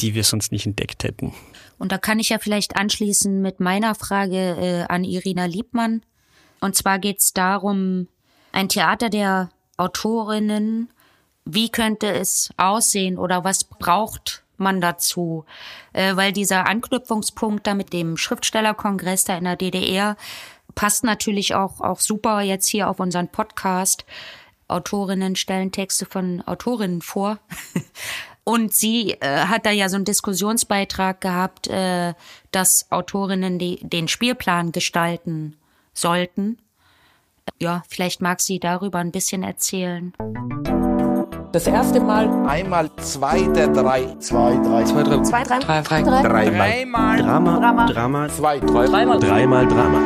[0.00, 1.32] die wir sonst nicht entdeckt hätten.
[1.78, 6.02] Und da kann ich ja vielleicht anschließen mit meiner Frage äh, an Irina Liebmann.
[6.60, 8.08] Und zwar geht es darum,
[8.52, 10.88] ein Theater der Autorinnen,
[11.44, 15.44] wie könnte es aussehen oder was braucht man dazu?
[15.92, 20.16] Äh, weil dieser Anknüpfungspunkt da mit dem Schriftstellerkongress da in der DDR
[20.74, 24.04] passt natürlich auch, auch super jetzt hier auf unseren Podcast.
[24.66, 27.38] Autorinnen stellen Texte von Autorinnen vor.
[28.44, 32.12] Und sie äh, hat da ja so einen Diskussionsbeitrag gehabt, äh,
[32.50, 35.56] dass Autorinnen die, den Spielplan gestalten
[35.94, 36.58] sollten.
[37.58, 40.12] Ja, vielleicht mag sie darüber ein bisschen erzählen.
[41.52, 42.28] Das erste Mal.
[42.46, 44.14] Einmal zwei der drei.
[44.18, 44.84] Zwei, drei.
[44.84, 45.22] Zwei, drei.
[45.22, 45.58] Zwei, drei.
[45.60, 46.02] Drei, drei.
[46.02, 46.22] drei.
[46.50, 47.22] Dreimal.
[47.22, 47.58] Drama.
[47.58, 47.86] Drama.
[47.86, 48.28] Drama.
[48.28, 48.86] Zwei, drei.
[48.86, 49.20] Dreimal.
[49.20, 50.00] Dreimal Drama.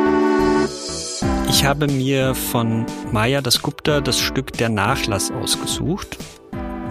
[1.49, 6.17] Ich habe mir von Maya das Gupta das Stück Der Nachlass ausgesucht.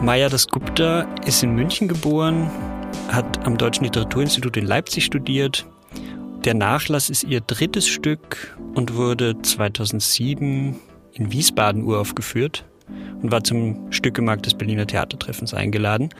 [0.01, 2.49] Maya das Gupta ist in München geboren,
[3.09, 5.67] hat am Deutschen Literaturinstitut in Leipzig studiert,
[6.45, 10.77] der Nachlass ist ihr drittes Stück und wurde 2007
[11.13, 12.65] in Wiesbaden uraufgeführt
[13.21, 16.11] und war zum Stückemarkt des Berliner Theatertreffens eingeladen.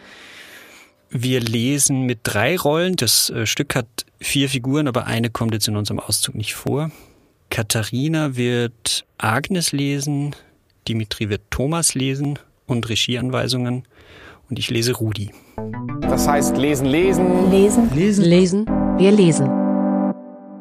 [1.09, 2.97] Wir lesen mit drei Rollen.
[2.97, 3.87] Das äh, Stück hat
[4.21, 6.91] vier Figuren, aber eine kommt jetzt in unserem Auszug nicht vor.
[7.49, 10.35] Katharina wird Agnes lesen,
[10.89, 12.39] Dimitri wird Thomas lesen
[12.69, 13.89] und Regieanweisungen
[14.49, 15.33] und ich lese Rudi.
[16.01, 17.51] Das heißt lesen, lesen.
[17.51, 17.95] Lesen.
[17.95, 18.25] Lesen.
[18.25, 18.67] Lesen.
[18.99, 19.49] Wir lesen.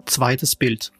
[0.05, 0.91] Zweites Bild.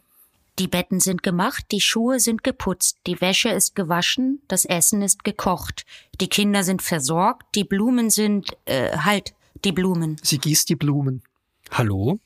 [0.58, 5.22] Die Betten sind gemacht, die Schuhe sind geputzt, die Wäsche ist gewaschen, das Essen ist
[5.22, 5.86] gekocht,
[6.20, 9.34] die Kinder sind versorgt, die Blumen sind, äh, halt,
[9.64, 10.16] die Blumen.
[10.22, 11.22] Sie gießt die Blumen.
[11.70, 12.18] Hallo?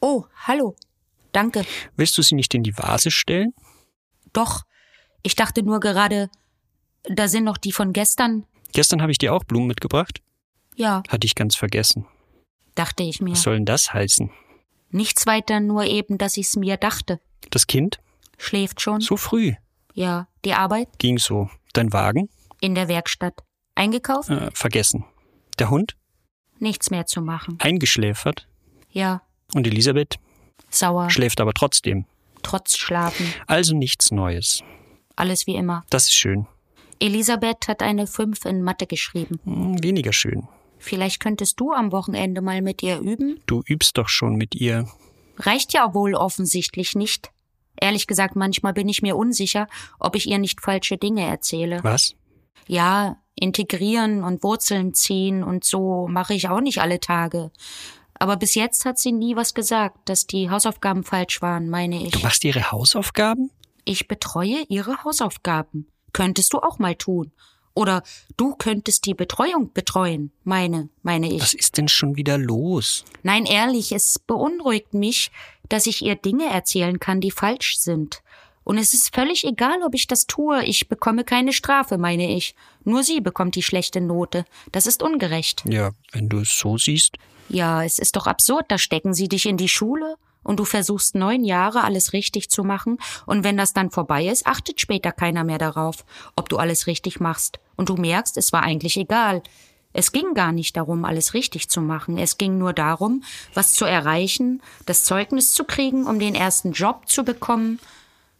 [0.00, 0.76] Oh, hallo.
[1.32, 1.64] Danke.
[1.96, 3.54] Willst du sie nicht in die Vase stellen?
[4.34, 4.64] Doch.
[5.22, 6.28] Ich dachte nur gerade,
[7.04, 8.44] da sind noch die von gestern.
[8.72, 10.22] Gestern habe ich dir auch Blumen mitgebracht.
[10.76, 11.02] Ja.
[11.08, 12.06] Hatte ich ganz vergessen.
[12.74, 13.32] Dachte ich mir.
[13.32, 14.30] Was soll denn das heißen?
[14.90, 17.20] Nichts weiter, nur eben, dass ich's mir dachte.
[17.50, 17.98] Das Kind?
[18.38, 19.00] Schläft schon?
[19.00, 19.54] So früh?
[19.94, 20.28] Ja.
[20.44, 20.88] Die Arbeit?
[20.98, 21.50] Ging so.
[21.72, 22.28] Dein Wagen?
[22.60, 23.42] In der Werkstatt.
[23.74, 24.30] Eingekauft?
[24.30, 25.04] Äh, vergessen.
[25.58, 25.96] Der Hund?
[26.58, 27.58] Nichts mehr zu machen.
[27.60, 28.48] Eingeschläfert?
[28.90, 29.22] Ja.
[29.54, 30.18] Und Elisabeth?
[30.70, 31.10] Sauer.
[31.10, 32.06] Schläft aber trotzdem.
[32.42, 33.26] Trotz Schlafen.
[33.46, 34.62] Also nichts Neues.
[35.16, 35.84] Alles wie immer.
[35.90, 36.46] Das ist schön.
[37.02, 39.40] Elisabeth hat eine 5 in Mathe geschrieben.
[39.44, 40.46] Hm, weniger schön.
[40.78, 43.40] Vielleicht könntest du am Wochenende mal mit ihr üben?
[43.46, 44.88] Du übst doch schon mit ihr.
[45.36, 47.32] Reicht ja wohl offensichtlich nicht.
[47.80, 49.66] Ehrlich gesagt, manchmal bin ich mir unsicher,
[49.98, 51.80] ob ich ihr nicht falsche Dinge erzähle.
[51.82, 52.14] Was?
[52.68, 57.50] Ja, integrieren und Wurzeln ziehen und so mache ich auch nicht alle Tage.
[58.14, 62.12] Aber bis jetzt hat sie nie was gesagt, dass die Hausaufgaben falsch waren, meine ich.
[62.12, 63.50] Du machst ihre Hausaufgaben?
[63.84, 65.88] Ich betreue ihre Hausaufgaben.
[66.12, 67.32] Könntest du auch mal tun.
[67.74, 68.02] Oder
[68.36, 71.40] du könntest die Betreuung betreuen, meine, meine ich.
[71.40, 73.04] Was ist denn schon wieder los?
[73.22, 75.30] Nein, ehrlich, es beunruhigt mich,
[75.68, 78.22] dass ich ihr Dinge erzählen kann, die falsch sind.
[78.64, 80.64] Und es ist völlig egal, ob ich das tue.
[80.64, 82.54] Ich bekomme keine Strafe, meine ich.
[82.84, 84.44] Nur sie bekommt die schlechte Note.
[84.70, 85.64] Das ist ungerecht.
[85.66, 87.16] Ja, wenn du es so siehst.
[87.48, 88.66] Ja, es ist doch absurd.
[88.68, 92.64] Da stecken sie dich in die Schule und du versuchst neun Jahre alles richtig zu
[92.64, 96.04] machen und wenn das dann vorbei ist, achtet später keiner mehr darauf,
[96.36, 97.58] ob du alles richtig machst.
[97.76, 99.42] Und du merkst, es war eigentlich egal.
[99.92, 102.16] Es ging gar nicht darum, alles richtig zu machen.
[102.16, 103.22] Es ging nur darum,
[103.54, 107.78] was zu erreichen, das Zeugnis zu kriegen, um den ersten Job zu bekommen.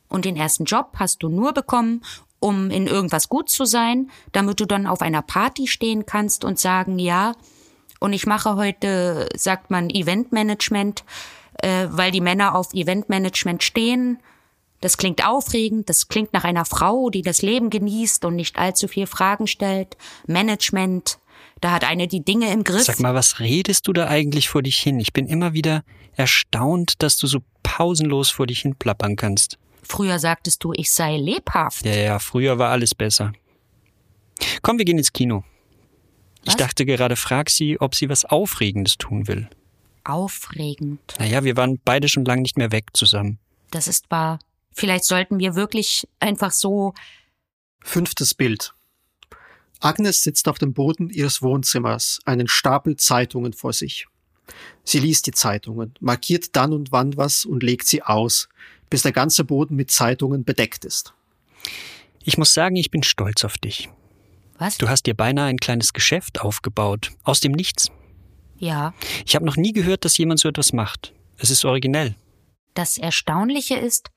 [0.08, 2.02] Und den ersten Job hast du nur bekommen,
[2.40, 6.58] um in irgendwas gut zu sein, damit du dann auf einer Party stehen kannst und
[6.58, 7.34] sagen, ja,
[8.00, 11.04] und ich mache heute, sagt man, Eventmanagement,
[11.62, 14.18] äh, weil die Männer auf Eventmanagement stehen.
[14.80, 18.88] Das klingt aufregend, das klingt nach einer Frau, die das Leben genießt und nicht allzu
[18.88, 19.96] viel Fragen stellt.
[20.26, 21.18] Management,
[21.60, 22.82] da hat eine die Dinge im Griff.
[22.82, 24.98] Sag mal, was redest du da eigentlich vor dich hin?
[24.98, 25.84] Ich bin immer wieder
[26.16, 29.56] erstaunt, dass du so pausenlos vor dich hin plappern kannst.
[29.84, 31.86] Früher sagtest du, ich sei lebhaft.
[31.86, 33.32] Ja, ja, früher war alles besser.
[34.62, 35.44] Komm, wir gehen ins Kino.
[36.44, 36.54] Was?
[36.54, 39.48] Ich dachte gerade, frag sie, ob sie was Aufregendes tun will.
[40.04, 41.00] Aufregend.
[41.18, 43.38] Naja, wir waren beide schon lange nicht mehr weg zusammen.
[43.70, 44.38] Das ist wahr.
[44.72, 46.94] Vielleicht sollten wir wirklich einfach so.
[47.80, 48.74] Fünftes Bild.
[49.80, 54.06] Agnes sitzt auf dem Boden ihres Wohnzimmers, einen Stapel Zeitungen vor sich.
[54.84, 58.48] Sie liest die Zeitungen, markiert dann und wann was und legt sie aus,
[58.90, 61.14] bis der ganze Boden mit Zeitungen bedeckt ist.
[62.24, 63.88] Ich muss sagen, ich bin stolz auf dich.
[64.58, 64.78] Was?
[64.78, 67.10] Du hast dir beinahe ein kleines Geschäft aufgebaut.
[67.24, 67.90] Aus dem Nichts.
[68.62, 68.94] Ja.
[69.26, 71.12] Ich habe noch nie gehört, dass jemand so etwas macht.
[71.36, 72.14] Es ist originell.
[72.74, 74.10] Das Erstaunliche ist,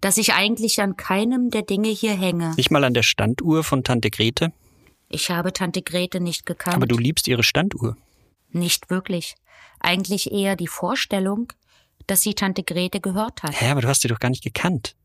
[0.00, 2.52] dass ich eigentlich an keinem der Dinge hier hänge.
[2.56, 4.52] Nicht mal an der Standuhr von Tante Grete.
[5.08, 6.74] Ich habe Tante Grete nicht gekannt.
[6.74, 7.96] Aber du liebst ihre Standuhr.
[8.50, 9.36] Nicht wirklich.
[9.78, 11.52] Eigentlich eher die Vorstellung,
[12.08, 13.60] dass sie Tante Grete gehört hat.
[13.60, 14.96] Hä, aber du hast sie doch gar nicht gekannt.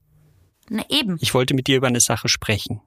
[0.70, 1.18] Na eben.
[1.22, 2.82] Ich wollte mit dir über eine Sache sprechen.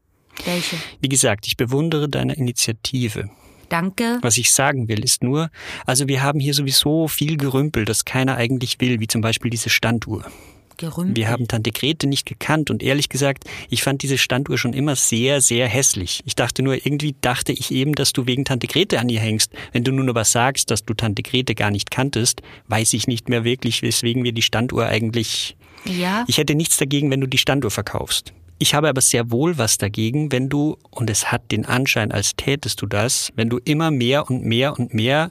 [0.44, 0.76] Welche?
[1.00, 3.30] Wie gesagt, ich bewundere deine Initiative.
[3.70, 4.18] Danke.
[4.20, 5.50] Was ich sagen will, ist nur,
[5.86, 9.70] also wir haben hier sowieso viel Gerümpel, das keiner eigentlich will, wie zum Beispiel diese
[9.70, 10.24] Standuhr.
[10.76, 11.16] Gerümpel.
[11.16, 14.96] Wir haben Tante Grete nicht gekannt und ehrlich gesagt, ich fand diese Standuhr schon immer
[14.96, 16.22] sehr, sehr hässlich.
[16.24, 19.52] Ich dachte nur, irgendwie dachte ich eben, dass du wegen Tante Grete an ihr hängst.
[19.72, 23.28] Wenn du nun aber sagst, dass du Tante Grete gar nicht kanntest, weiß ich nicht
[23.28, 25.56] mehr wirklich, weswegen wir die Standuhr eigentlich.
[25.84, 26.24] Ja.
[26.26, 28.32] Ich hätte nichts dagegen, wenn du die Standuhr verkaufst.
[28.62, 32.36] Ich habe aber sehr wohl was dagegen, wenn du, und es hat den Anschein, als
[32.36, 35.30] tätest du das, wenn du immer mehr und mehr und mehr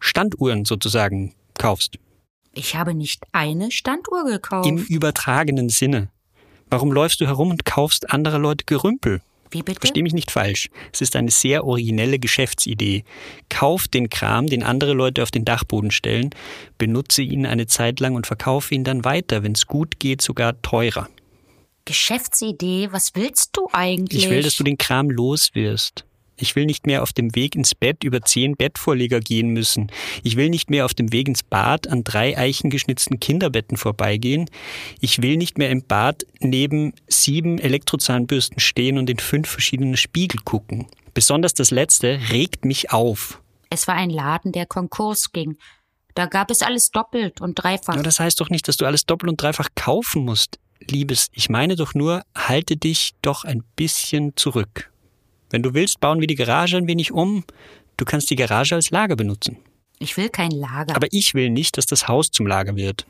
[0.00, 1.98] Standuhren sozusagen kaufst.
[2.54, 4.66] Ich habe nicht eine Standuhr gekauft.
[4.66, 6.08] Im übertragenen Sinne.
[6.70, 9.20] Warum läufst du herum und kaufst andere Leute Gerümpel?
[9.50, 9.80] Wie bitte?
[9.80, 10.70] Versteh mich nicht falsch.
[10.94, 13.04] Es ist eine sehr originelle Geschäftsidee.
[13.50, 16.30] Kauf den Kram, den andere Leute auf den Dachboden stellen,
[16.78, 20.60] benutze ihn eine Zeit lang und verkaufe ihn dann weiter, wenn es gut geht, sogar
[20.62, 21.10] teurer.
[21.86, 22.88] Geschäftsidee?
[22.92, 24.24] Was willst du eigentlich?
[24.24, 26.04] Ich will, dass du den Kram los wirst.
[26.38, 29.90] Ich will nicht mehr auf dem Weg ins Bett über zehn Bettvorleger gehen müssen.
[30.22, 34.50] Ich will nicht mehr auf dem Weg ins Bad an drei eichengeschnitzten Kinderbetten vorbeigehen.
[35.00, 40.40] Ich will nicht mehr im Bad neben sieben Elektrozahnbürsten stehen und in fünf verschiedene Spiegel
[40.44, 40.86] gucken.
[41.14, 43.40] Besonders das letzte regt mich auf.
[43.70, 45.56] Es war ein Laden, der Konkurs ging.
[46.14, 47.94] Da gab es alles doppelt und dreifach.
[47.94, 50.58] Aber das heißt doch nicht, dass du alles doppelt und dreifach kaufen musst.
[50.80, 54.90] Liebes, ich meine doch nur, halte dich doch ein bisschen zurück.
[55.50, 57.44] Wenn du willst, bauen wir die Garage ein wenig um.
[57.96, 59.58] Du kannst die Garage als Lager benutzen.
[59.98, 60.94] Ich will kein Lager.
[60.94, 63.06] Aber ich will nicht, dass das Haus zum Lager wird.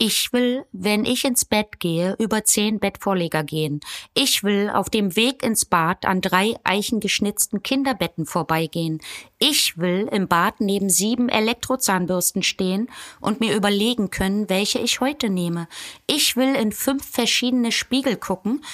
[0.00, 3.80] Ich will, wenn ich ins Bett gehe, über zehn Bettvorleger gehen.
[4.14, 9.00] Ich will auf dem Weg ins Bad an drei eichengeschnitzten Kinderbetten vorbeigehen.
[9.40, 12.88] Ich will im Bad neben sieben Elektrozahnbürsten stehen
[13.20, 15.66] und mir überlegen können, welche ich heute nehme.
[16.06, 18.64] Ich will in fünf verschiedene Spiegel gucken,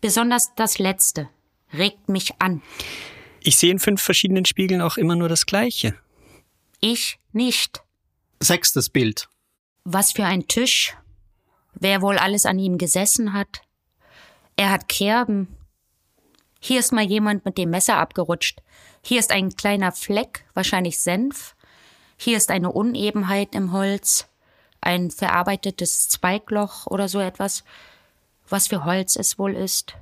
[0.00, 1.28] besonders das letzte
[1.72, 2.60] regt mich an.
[3.40, 5.94] Ich sehe in fünf verschiedenen Spiegeln auch immer nur das Gleiche.
[6.80, 7.82] Ich nicht.
[8.40, 9.28] Sechstes Bild.
[9.84, 10.96] Was für ein Tisch.
[11.74, 13.62] Wer wohl alles an ihm gesessen hat.
[14.56, 15.56] Er hat Kerben.
[16.60, 18.60] Hier ist mal jemand mit dem Messer abgerutscht.
[19.02, 21.56] Hier ist ein kleiner Fleck, wahrscheinlich Senf.
[22.16, 24.28] Hier ist eine Unebenheit im Holz.
[24.80, 27.64] Ein verarbeitetes Zweigloch oder so etwas.
[28.48, 29.96] Was für Holz es wohl ist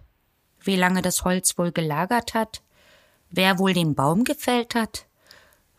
[0.62, 2.62] wie lange das Holz wohl gelagert hat,
[3.30, 5.06] wer wohl den Baum gefällt hat,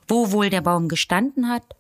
[0.07, 1.75] wo wohl der Baum gestanden hat.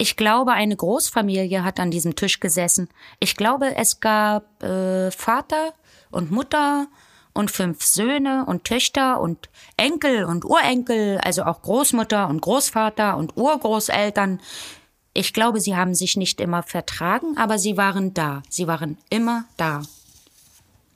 [0.00, 2.88] Ich glaube, eine Großfamilie hat an diesem Tisch gesessen.
[3.18, 5.74] Ich glaube, es gab äh, Vater
[6.10, 6.86] und Mutter
[7.34, 13.36] und fünf Söhne und Töchter und Enkel und Urenkel, also auch Großmutter und Großvater und
[13.36, 14.40] Urgroßeltern.
[15.12, 18.42] Ich glaube, sie haben sich nicht immer vertragen, aber sie waren da.
[18.48, 19.82] Sie waren immer da.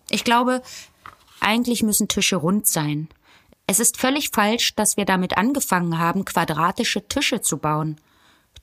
[0.08, 0.62] Ich glaube,
[1.40, 3.10] eigentlich müssen Tische rund sein.
[3.66, 8.00] Es ist völlig falsch, dass wir damit angefangen haben, quadratische Tische zu bauen.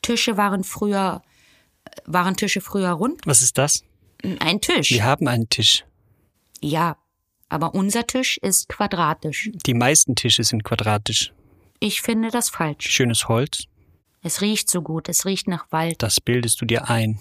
[0.02, 1.22] Tische waren früher,
[2.06, 3.22] waren Tische früher rund?
[3.26, 3.84] Was ist das?
[4.40, 4.92] Ein Tisch.
[4.92, 5.86] Wir haben einen Tisch.
[6.62, 6.98] Ja,
[7.50, 9.50] aber unser Tisch ist quadratisch.
[9.66, 11.34] Die meisten Tische sind quadratisch.
[11.80, 12.90] Ich finde das falsch.
[12.90, 13.66] Schönes Holz.
[14.22, 16.04] Es riecht so gut, es riecht nach Wald.
[16.04, 17.20] Das bildest du dir ein.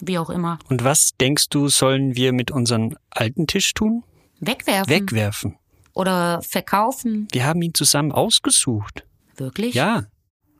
[0.00, 0.58] Wie auch immer.
[0.68, 4.02] Und was denkst du, sollen wir mit unserem alten Tisch tun?
[4.40, 4.90] Wegwerfen.
[4.90, 5.58] Wegwerfen.
[5.92, 7.28] Oder verkaufen.
[7.30, 9.04] Wir haben ihn zusammen ausgesucht.
[9.36, 9.74] Wirklich?
[9.74, 10.06] Ja.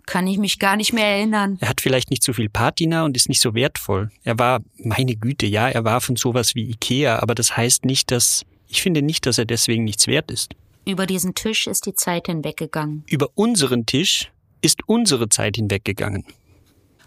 [0.07, 1.59] Kann ich mich gar nicht mehr erinnern.
[1.61, 4.11] Er hat vielleicht nicht so viel Patina und ist nicht so wertvoll.
[4.25, 8.11] Er war, meine Güte, ja, er war von sowas wie Ikea, aber das heißt nicht,
[8.11, 10.55] dass, ich finde nicht, dass er deswegen nichts wert ist.
[10.85, 13.05] Über diesen Tisch ist die Zeit hinweggegangen.
[13.09, 16.25] Über unseren Tisch ist unsere Zeit hinweggegangen.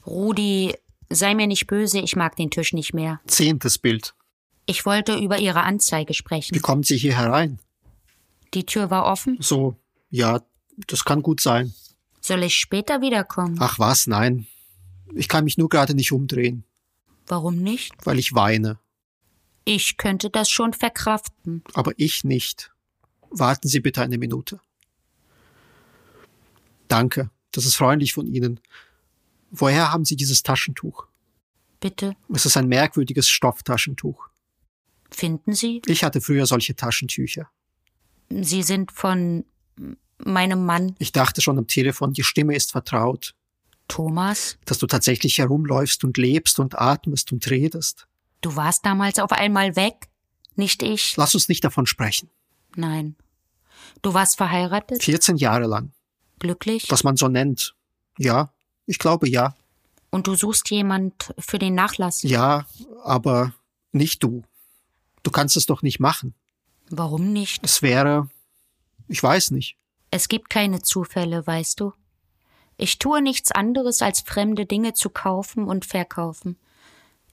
[0.08, 0.74] Rudi,
[1.10, 3.20] sei mir nicht böse, ich mag den Tisch nicht mehr.
[3.28, 4.14] Zehntes Bild.
[4.66, 6.56] Ich wollte über Ihre Anzeige sprechen.
[6.56, 7.60] Wie kommen Sie hier herein?
[8.54, 9.38] Die Tür war offen.
[9.40, 9.76] So,
[10.10, 10.42] ja,
[10.88, 11.74] das kann gut sein.
[12.26, 13.58] Soll ich später wiederkommen?
[13.60, 14.48] Ach was, nein.
[15.14, 16.64] Ich kann mich nur gerade nicht umdrehen.
[17.28, 17.94] Warum nicht?
[18.04, 18.80] Weil ich weine.
[19.64, 21.64] Ich könnte das schon verkraften.
[21.76, 22.74] Aber ich nicht.
[23.30, 24.60] Warten Sie bitte eine Minute.
[26.88, 28.60] Danke, das ist freundlich von Ihnen.
[29.52, 31.06] Woher haben Sie dieses Taschentuch?
[31.80, 32.16] Bitte?
[32.34, 34.30] Es ist ein merkwürdiges Stofftaschentuch.
[35.12, 35.84] Finden Sie?
[35.86, 37.52] Ich hatte früher solche Taschentücher.
[38.32, 39.46] Sie sind von
[40.24, 40.96] meinem Mann.
[41.00, 43.36] Ich dachte schon am Telefon, die Stimme ist vertraut.
[43.88, 44.58] Thomas?
[44.66, 48.08] Dass du tatsächlich herumläufst und lebst und atmest und redest.
[48.42, 50.08] Du warst damals auf einmal weg,
[50.56, 51.18] nicht ich.
[51.18, 52.30] Lass uns nicht davon sprechen.
[52.76, 53.16] Nein.
[54.02, 55.04] Du warst verheiratet?
[55.04, 55.92] 14 Jahre lang.
[56.40, 56.86] Glücklich?
[56.90, 57.76] Was man so nennt.
[58.18, 58.54] Ja,
[58.86, 59.56] ich glaube ja.
[60.10, 62.24] Und du suchst jemand für den Nachlass?
[62.24, 62.66] Ja,
[63.04, 63.54] aber
[63.92, 64.44] nicht du.
[65.24, 66.34] Du kannst es doch nicht machen.
[66.90, 67.64] Warum nicht?
[67.64, 68.30] Es wäre,
[69.08, 69.78] ich weiß nicht.
[70.12, 71.94] Es gibt keine Zufälle, weißt du.
[72.78, 76.58] Ich tue nichts anderes, als fremde Dinge zu kaufen und verkaufen.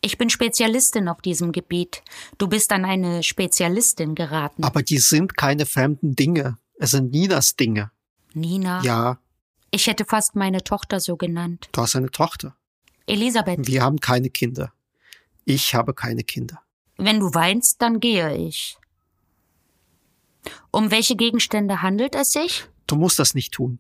[0.01, 2.03] Ich bin Spezialistin auf diesem Gebiet.
[2.39, 4.65] Du bist an eine Spezialistin geraten.
[4.65, 6.59] Aber die sind keine fremden Dinge.
[6.79, 7.93] Es sind Ninas Dinge.
[8.35, 8.83] Nina?
[8.83, 9.19] Ja.
[9.71, 11.69] Ich hätte fast meine Tochter so genannt.
[11.73, 12.57] Du hast eine Tochter.
[13.07, 13.67] Elisabeth.
[13.67, 14.73] Wir haben keine Kinder.
[15.45, 16.61] Ich habe keine Kinder.
[16.97, 18.77] Wenn du weinst, dann gehe ich.
[20.71, 22.65] Um welche Gegenstände handelt es sich?
[22.87, 23.79] Du musst das nicht tun.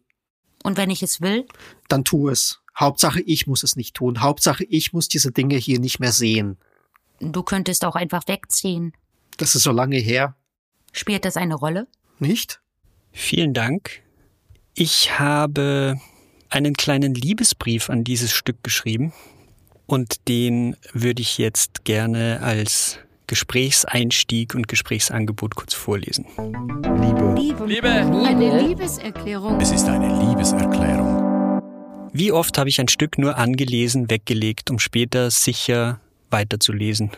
[0.62, 1.46] Und wenn ich es will?
[1.88, 2.60] Dann tu es.
[2.78, 4.22] Hauptsache, ich muss es nicht tun.
[4.22, 6.56] Hauptsache, ich muss diese Dinge hier nicht mehr sehen.
[7.20, 8.92] Du könntest auch einfach wegziehen.
[9.36, 10.36] Das ist so lange her.
[10.92, 11.86] Spielt das eine Rolle?
[12.18, 12.60] Nicht?
[13.12, 14.02] Vielen Dank.
[14.74, 15.96] Ich habe
[16.48, 19.12] einen kleinen Liebesbrief an dieses Stück geschrieben
[19.86, 22.98] und den würde ich jetzt gerne als
[23.32, 26.26] Gesprächseinstieg und Gesprächsangebot kurz vorlesen.
[26.36, 27.34] Liebe.
[27.34, 27.64] Liebe.
[27.66, 27.88] Liebe.
[27.88, 29.58] Eine Liebeserklärung.
[29.58, 31.62] Es ist eine Liebeserklärung.
[32.12, 37.12] Wie oft habe ich ein Stück nur angelesen, weggelegt, um später sicher weiterzulesen?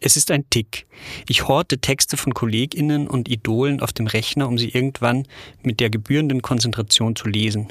[0.00, 0.86] Es ist ein Tick.
[1.28, 5.26] Ich horte Texte von KollegInnen und Idolen auf dem Rechner, um sie irgendwann
[5.62, 7.70] mit der gebührenden Konzentration zu lesen.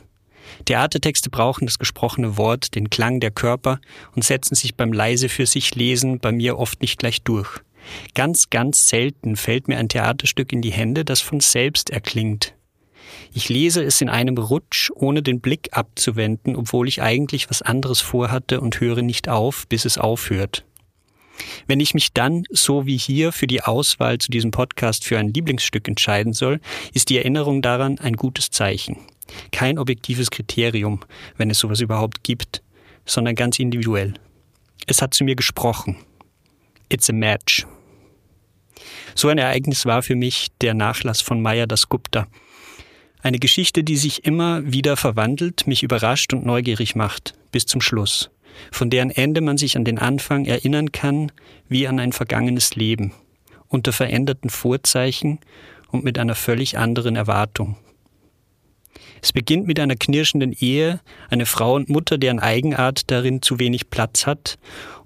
[0.65, 3.79] Theatertexte brauchen das gesprochene Wort, den Klang der Körper
[4.15, 7.61] und setzen sich beim leise für sich lesen bei mir oft nicht gleich durch.
[8.15, 12.53] Ganz, ganz selten fällt mir ein Theaterstück in die Hände, das von selbst erklingt.
[13.33, 18.01] Ich lese es in einem Rutsch, ohne den Blick abzuwenden, obwohl ich eigentlich was anderes
[18.01, 20.65] vorhatte und höre nicht auf, bis es aufhört.
[21.67, 25.33] Wenn ich mich dann, so wie hier, für die Auswahl zu diesem Podcast für ein
[25.33, 26.59] Lieblingsstück entscheiden soll,
[26.93, 28.97] ist die Erinnerung daran ein gutes Zeichen.
[29.51, 30.99] Kein objektives Kriterium,
[31.37, 32.61] wenn es sowas überhaupt gibt,
[33.05, 34.15] sondern ganz individuell.
[34.87, 35.97] Es hat zu mir gesprochen.
[36.89, 37.65] It's a match.
[39.15, 42.27] So ein Ereignis war für mich der Nachlass von Maya Dasgupta.
[43.21, 48.30] Eine Geschichte, die sich immer wieder verwandelt, mich überrascht und neugierig macht, bis zum Schluss,
[48.71, 51.32] von deren Ende man sich an den Anfang erinnern kann,
[51.67, 53.13] wie an ein vergangenes Leben,
[53.67, 55.39] unter veränderten Vorzeichen
[55.91, 57.75] und mit einer völlig anderen Erwartung.
[59.21, 63.89] Es beginnt mit einer knirschenden Ehe, eine Frau und Mutter, deren Eigenart darin zu wenig
[63.89, 64.57] Platz hat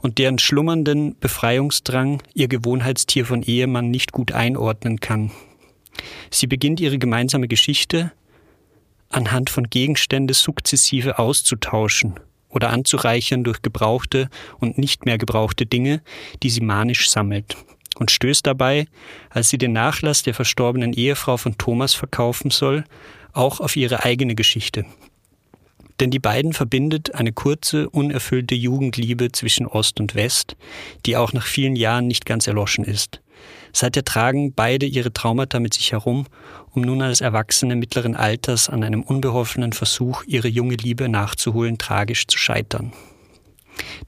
[0.03, 5.31] und deren schlummernden Befreiungsdrang ihr Gewohnheitstier von Ehemann nicht gut einordnen kann.
[6.29, 8.11] Sie beginnt ihre gemeinsame Geschichte
[9.09, 14.29] anhand von Gegenstände sukzessive auszutauschen oder anzureichern durch gebrauchte
[14.59, 16.01] und nicht mehr gebrauchte Dinge,
[16.43, 17.55] die sie manisch sammelt
[17.95, 18.87] und stößt dabei,
[19.29, 22.83] als sie den Nachlass der verstorbenen Ehefrau von Thomas verkaufen soll,
[23.31, 24.85] auch auf ihre eigene Geschichte.
[25.99, 30.55] Denn die beiden verbindet eine kurze, unerfüllte Jugendliebe zwischen Ost und West,
[31.05, 33.21] die auch nach vielen Jahren nicht ganz erloschen ist.
[33.73, 36.27] Seither tragen beide ihre Traumata mit sich herum,
[36.71, 42.27] um nun als Erwachsene mittleren Alters an einem unbeholfenen Versuch, ihre junge Liebe nachzuholen, tragisch
[42.27, 42.93] zu scheitern.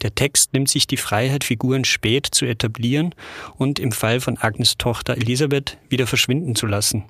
[0.03, 3.15] Der Text nimmt sich die Freiheit, Figuren spät zu etablieren
[3.55, 7.05] und im Fall von Agnes Tochter Elisabeth wieder verschwinden zu lassen.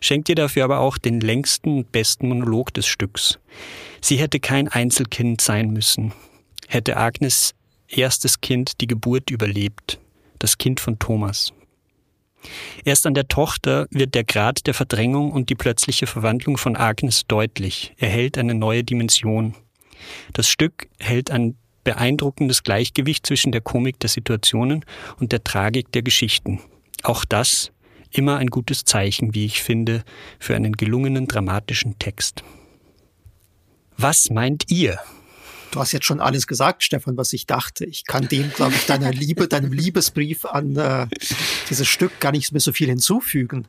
[0.00, 3.38] Schenkt ihr dafür aber auch den längsten und besten Monolog des Stücks.
[4.00, 6.12] Sie hätte kein Einzelkind sein müssen.
[6.68, 7.54] Hätte Agnes
[7.88, 9.98] erstes Kind die Geburt überlebt.
[10.38, 11.52] Das Kind von Thomas.
[12.84, 17.22] Erst an der Tochter wird der Grad der Verdrängung und die plötzliche Verwandlung von Agnes
[17.26, 19.54] deutlich, erhält eine neue Dimension.
[20.32, 24.84] Das Stück hält ein beeindruckendes Gleichgewicht zwischen der Komik der Situationen
[25.18, 26.60] und der Tragik der Geschichten.
[27.02, 27.70] Auch das
[28.16, 30.04] immer ein gutes Zeichen, wie ich finde,
[30.38, 32.42] für einen gelungenen dramatischen Text.
[33.96, 34.98] Was meint ihr?
[35.74, 37.84] Du hast jetzt schon alles gesagt, Stefan, was ich dachte.
[37.84, 41.08] Ich kann dem, glaube ich, deiner Liebe, deinem Liebesbrief an äh,
[41.68, 43.66] dieses Stück gar nicht mehr so viel hinzufügen.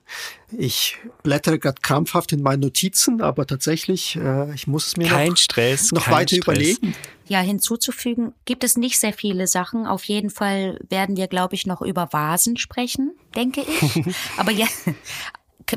[0.56, 5.30] Ich blättere gerade krampfhaft in meinen Notizen, aber tatsächlich, äh, ich muss es mir kein
[5.30, 6.44] noch, Stress, noch kein weiter Stress.
[6.44, 6.96] überlegen.
[7.28, 9.88] Ja, hinzuzufügen gibt es nicht sehr viele Sachen.
[9.88, 14.06] Auf jeden Fall werden wir, glaube ich, noch über Vasen sprechen, denke ich.
[14.38, 14.68] aber ja,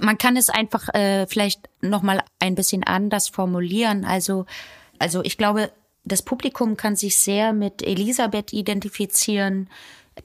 [0.03, 4.05] man kann es einfach äh, vielleicht noch mal ein bisschen anders formulieren.
[4.05, 4.45] Also,
[4.99, 5.70] also ich glaube,
[6.09, 9.68] das Publikum kann sich sehr mit Elisabeth identifizieren,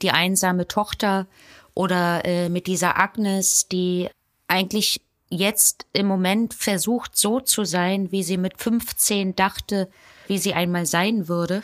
[0.02, 1.26] die einsame Tochter
[1.74, 4.08] Oder äh, mit dieser Agnes, die
[4.46, 9.88] eigentlich jetzt im Moment versucht, so zu sein, wie sie mit 15 dachte,
[10.28, 11.62] wie sie einmal sein würde.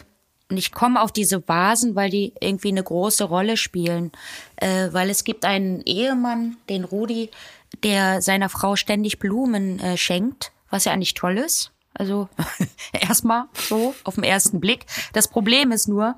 [0.50, 4.10] Und ich komme auf diese Vasen, weil die irgendwie eine große Rolle spielen.
[4.56, 7.30] Äh, weil es gibt einen Ehemann, den Rudi,
[7.84, 11.70] der seiner Frau ständig Blumen äh, schenkt, was ja eigentlich toll ist.
[11.94, 12.28] Also
[12.92, 14.86] erstmal so auf den ersten Blick.
[15.12, 16.16] Das Problem ist nur,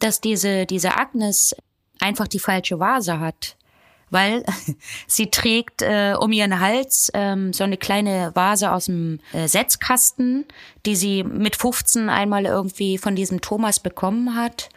[0.00, 1.54] dass diese, diese Agnes
[2.00, 3.56] einfach die falsche Vase hat
[4.12, 4.44] weil
[5.06, 10.44] sie trägt äh, um ihren Hals ähm, so eine kleine Vase aus dem äh, Setzkasten,
[10.86, 14.68] die sie mit 15 einmal irgendwie von diesem Thomas bekommen hat.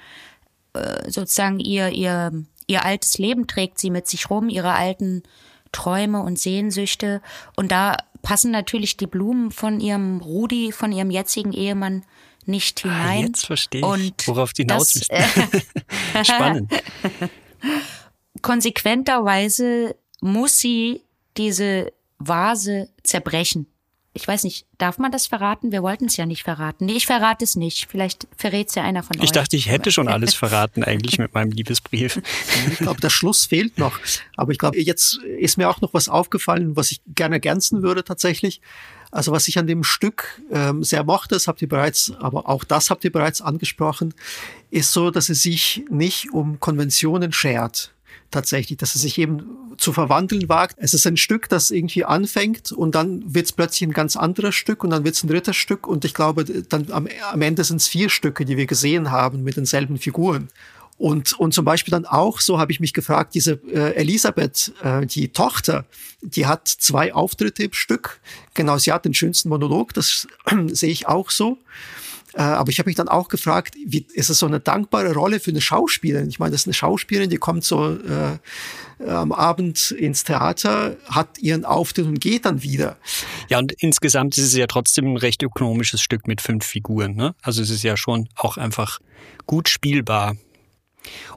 [0.74, 2.32] Äh, sozusagen ihr, ihr,
[2.66, 5.22] ihr altes Leben trägt sie mit sich rum, ihre alten
[5.72, 7.22] Träume und Sehnsüchte.
[7.56, 12.04] Und da passen natürlich die Blumen von ihrem Rudi, von ihrem jetzigen Ehemann
[12.46, 13.24] nicht ah, hinein.
[13.24, 14.96] Ah, jetzt verstehe ich, und worauf die hinaus.
[15.10, 15.24] Äh,
[16.24, 16.72] Spannend.
[18.42, 21.02] konsequenterweise muss sie
[21.38, 23.68] diese Vase zerbrechen.
[24.18, 25.74] Ich weiß nicht, darf man das verraten?
[25.74, 26.86] Wir wollten es ja nicht verraten.
[26.86, 27.88] Nee, ich verrate es nicht.
[27.92, 29.26] Vielleicht verrät es ja einer von ich euch.
[29.26, 32.22] Ich dachte, ich hätte schon alles verraten eigentlich mit meinem Liebesbrief.
[32.72, 34.00] Ich glaube, der Schluss fehlt noch.
[34.38, 38.06] Aber ich glaube, jetzt ist mir auch noch was aufgefallen, was ich gerne ergänzen würde
[38.06, 38.62] tatsächlich.
[39.12, 42.64] Also was ich an dem Stück ähm, sehr mochte, das habt ihr bereits, aber auch
[42.64, 44.14] das habt ihr bereits angesprochen,
[44.72, 47.95] ist so, dass es sich nicht um Konventionen schert
[48.32, 49.46] tatsächlich, dass es sich eben
[49.78, 50.76] zu verwandeln wagt.
[50.80, 54.56] Es ist ein Stück, das irgendwie anfängt und dann wird es plötzlich ein ganz anderes
[54.56, 57.64] Stück und dann wird es ein drittes Stück und ich glaube, dann am, am Ende
[57.64, 60.50] sind es vier Stücke, die wir gesehen haben mit denselben Figuren.
[60.98, 65.06] Und, und zum Beispiel dann auch, so habe ich mich gefragt, diese äh, Elisabeth, äh,
[65.06, 65.86] die Tochter,
[66.22, 68.22] die hat zwei Auftritte im Stück.
[68.54, 71.58] Genau, sie hat den schönsten Monolog, das äh, sehe ich auch so.
[72.36, 75.40] Äh, aber ich habe mich dann auch gefragt, wie, ist es so eine dankbare Rolle
[75.40, 76.28] für eine Schauspielerin?
[76.28, 81.40] Ich meine, das ist eine Schauspielerin, die kommt so äh, am Abend ins Theater, hat
[81.40, 82.98] ihren Auftritt und geht dann wieder.
[83.50, 87.16] Ja, und insgesamt ist es ja trotzdem ein recht ökonomisches Stück mit fünf Figuren.
[87.16, 87.36] Ne?
[87.42, 89.00] Also es ist ja schon auch einfach
[89.46, 90.36] gut spielbar.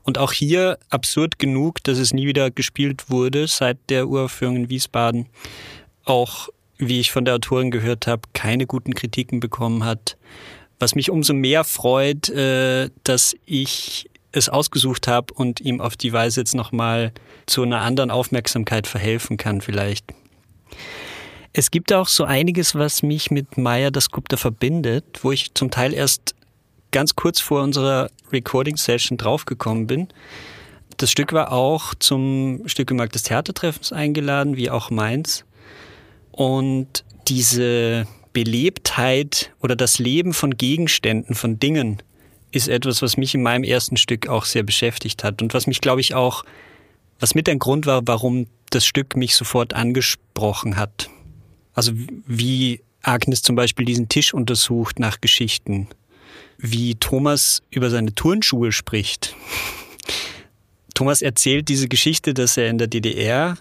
[0.02, 4.70] Und auch hier absurd genug, dass es nie wieder gespielt wurde seit der Uraufführung in
[4.70, 5.26] Wiesbaden.
[6.04, 10.16] Auch, wie ich von der Autorin gehört habe, keine guten Kritiken bekommen hat.
[10.78, 16.12] Was mich umso mehr freut, äh, dass ich es ausgesucht habe und ihm auf die
[16.12, 17.12] Weise jetzt nochmal
[17.46, 20.04] zu einer anderen Aufmerksamkeit verhelfen kann vielleicht.
[21.52, 25.70] Es gibt auch so einiges, was mich mit Maya das Gupta verbindet, wo ich zum
[25.70, 26.34] Teil erst
[26.90, 30.08] ganz kurz vor unserer Recording-Session draufgekommen bin.
[30.98, 35.44] Das Stück war auch zum Stückemarkt des Theatertreffens eingeladen, wie auch meins.
[36.32, 42.02] Und diese Belebtheit oder das Leben von Gegenständen, von Dingen,
[42.50, 45.80] ist etwas, was mich in meinem ersten Stück auch sehr beschäftigt hat und was mich,
[45.80, 46.44] glaube ich, auch,
[47.20, 51.10] was mit ein Grund war, warum das Stück mich sofort angesprochen hat.
[51.74, 51.92] Also
[52.26, 55.88] wie Agnes zum Beispiel diesen Tisch untersucht nach Geschichten,
[56.58, 59.34] wie Thomas über seine Turnschuhe spricht.
[60.94, 63.56] Thomas erzählt diese Geschichte, dass er in der DDR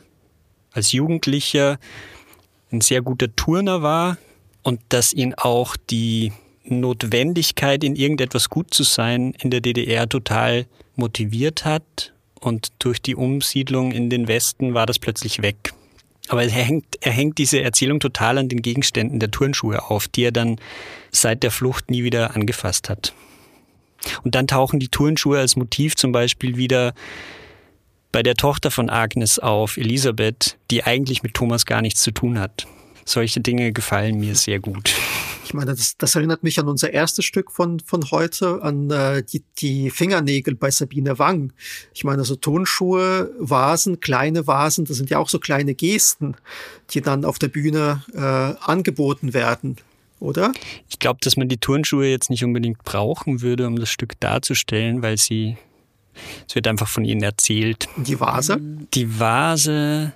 [0.71, 1.77] als Jugendlicher
[2.71, 4.17] ein sehr guter Turner war,
[4.67, 6.33] und dass ihn auch die
[6.65, 10.65] Notwendigkeit, in irgendetwas gut zu sein, in der DDR total
[10.97, 12.11] motiviert hat.
[12.41, 15.71] Und durch die Umsiedlung in den Westen war das plötzlich weg.
[16.27, 20.23] Aber er hängt, er hängt diese Erzählung total an den Gegenständen der Turnschuhe auf, die
[20.23, 20.57] er dann
[21.11, 23.13] seit der Flucht nie wieder angefasst hat.
[24.25, 26.93] Und dann tauchen die Turnschuhe als Motiv zum Beispiel wieder
[28.11, 32.37] bei der Tochter von Agnes auf, Elisabeth, die eigentlich mit Thomas gar nichts zu tun
[32.37, 32.67] hat
[33.07, 34.93] solche Dinge gefallen mir sehr gut.
[35.45, 39.23] Ich meine, das, das erinnert mich an unser erstes Stück von, von heute, an äh,
[39.23, 41.53] die, die Fingernägel bei Sabine Wang.
[41.93, 46.35] Ich meine, so Tonschuhe, Vasen, kleine Vasen, das sind ja auch so kleine Gesten,
[46.89, 49.77] die dann auf der Bühne äh, angeboten werden
[50.19, 50.51] oder?
[50.89, 55.01] Ich glaube, dass man die Turnschuhe jetzt nicht unbedingt brauchen würde, um das Stück darzustellen,
[55.01, 55.57] weil sie,
[56.47, 57.87] es wird einfach von ihnen erzählt.
[57.97, 58.59] Die Vase?
[58.93, 60.13] Die Vase,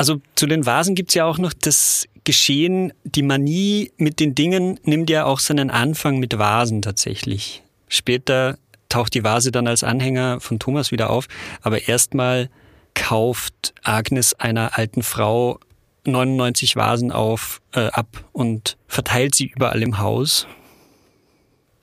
[0.00, 4.80] also zu den Vasen gibt's ja auch noch das Geschehen, die Manie mit den Dingen
[4.82, 7.62] nimmt ja auch seinen Anfang mit Vasen tatsächlich.
[7.86, 8.56] Später
[8.88, 11.28] taucht die Vase dann als Anhänger von Thomas wieder auf,
[11.60, 12.48] aber erstmal
[12.94, 15.60] kauft Agnes einer alten Frau
[16.06, 20.46] 99 Vasen auf, äh, ab und verteilt sie überall im Haus.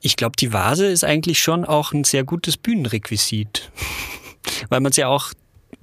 [0.00, 3.70] Ich glaube, die Vase ist eigentlich schon auch ein sehr gutes Bühnenrequisit,
[4.70, 5.32] weil man es ja auch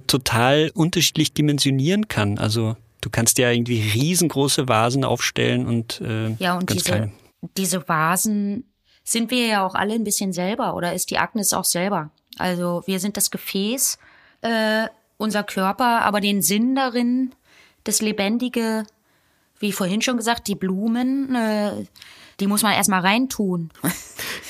[0.06, 2.38] total unterschiedlich dimensionieren kann.
[2.38, 7.12] Also du kannst ja irgendwie riesengroße Vasen aufstellen und äh, ja und ganz diese kleine.
[7.56, 8.64] diese Vasen
[9.04, 12.10] sind wir ja auch alle ein bisschen selber oder ist die Agnes auch selber?
[12.38, 13.98] Also wir sind das Gefäß
[14.42, 17.34] äh, unser Körper aber den Sinn darin,
[17.84, 18.84] das Lebendige,
[19.58, 21.84] wie vorhin schon gesagt, die Blumen, äh,
[22.40, 23.70] die muss man erstmal reintun.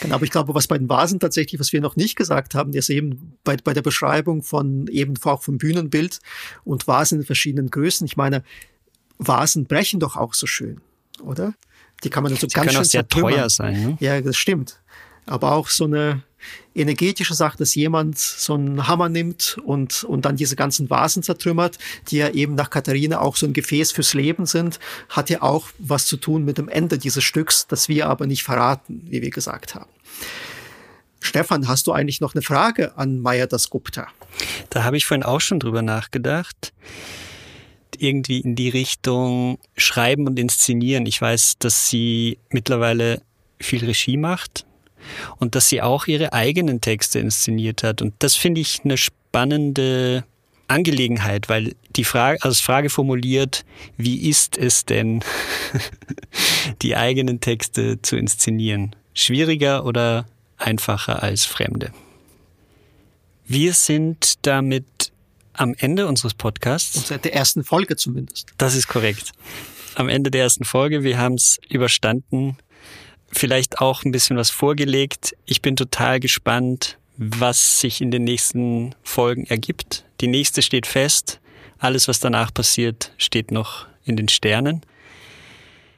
[0.00, 2.74] Genau, aber ich glaube, was bei den Vasen tatsächlich, was wir noch nicht gesagt haben,
[2.74, 6.18] ist eben bei, bei der Beschreibung von eben auch vom Bühnenbild
[6.64, 8.06] und Vasen in verschiedenen Größen.
[8.06, 8.44] Ich meine,
[9.16, 10.82] Vasen brechen doch auch so schön,
[11.22, 11.54] oder?
[12.04, 13.32] Die kann man so Sie ganz können schön auch sehr zertrümmern.
[13.32, 13.86] teuer sein.
[13.86, 13.96] Ne?
[14.00, 14.80] Ja, das stimmt.
[15.24, 16.22] Aber auch so eine
[16.74, 21.78] energetische Sache, dass jemand so einen Hammer nimmt und, und dann diese ganzen Vasen zertrümmert,
[22.08, 24.78] die ja eben nach Katharina auch so ein Gefäß fürs Leben sind,
[25.08, 28.42] hat ja auch was zu tun mit dem Ende dieses Stücks, das wir aber nicht
[28.42, 29.90] verraten, wie wir gesagt haben.
[31.20, 34.08] Stefan, hast du eigentlich noch eine Frage an Maya das Gupta?
[34.70, 36.72] Da habe ich vorhin auch schon drüber nachgedacht.
[37.98, 41.06] Irgendwie in die Richtung Schreiben und Inszenieren.
[41.06, 43.22] Ich weiß, dass sie mittlerweile
[43.58, 44.66] viel Regie macht
[45.38, 48.02] und dass sie auch ihre eigenen Texte inszeniert hat.
[48.02, 50.24] Und das finde ich eine spannende
[50.68, 53.64] Angelegenheit, weil die Frage, als Frage formuliert,
[53.96, 55.22] wie ist es denn,
[56.82, 58.94] die eigenen Texte zu inszenieren?
[59.14, 60.26] Schwieriger oder
[60.58, 61.92] einfacher als Fremde?
[63.46, 65.12] Wir sind damit
[65.52, 66.96] am Ende unseres Podcasts.
[66.96, 68.48] Und seit der ersten Folge zumindest.
[68.58, 69.32] Das ist korrekt.
[69.94, 71.02] Am Ende der ersten Folge.
[71.02, 72.58] Wir haben es überstanden.
[73.36, 75.36] Vielleicht auch ein bisschen was vorgelegt.
[75.44, 80.06] Ich bin total gespannt, was sich in den nächsten Folgen ergibt.
[80.22, 81.38] Die nächste steht fest.
[81.78, 84.80] Alles, was danach passiert, steht noch in den Sternen.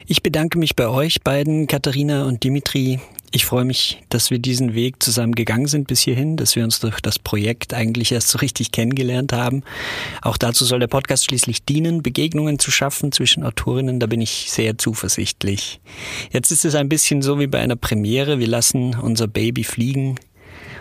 [0.08, 2.98] Ich bedanke mich bei euch beiden, Katharina und Dimitri.
[3.30, 6.80] Ich freue mich, dass wir diesen Weg zusammen gegangen sind bis hierhin, dass wir uns
[6.80, 9.64] durch das Projekt eigentlich erst so richtig kennengelernt haben.
[10.22, 14.00] Auch dazu soll der Podcast schließlich dienen, Begegnungen zu schaffen zwischen Autorinnen.
[14.00, 15.80] Da bin ich sehr zuversichtlich.
[16.32, 18.38] Jetzt ist es ein bisschen so wie bei einer Premiere.
[18.38, 20.18] Wir lassen unser Baby fliegen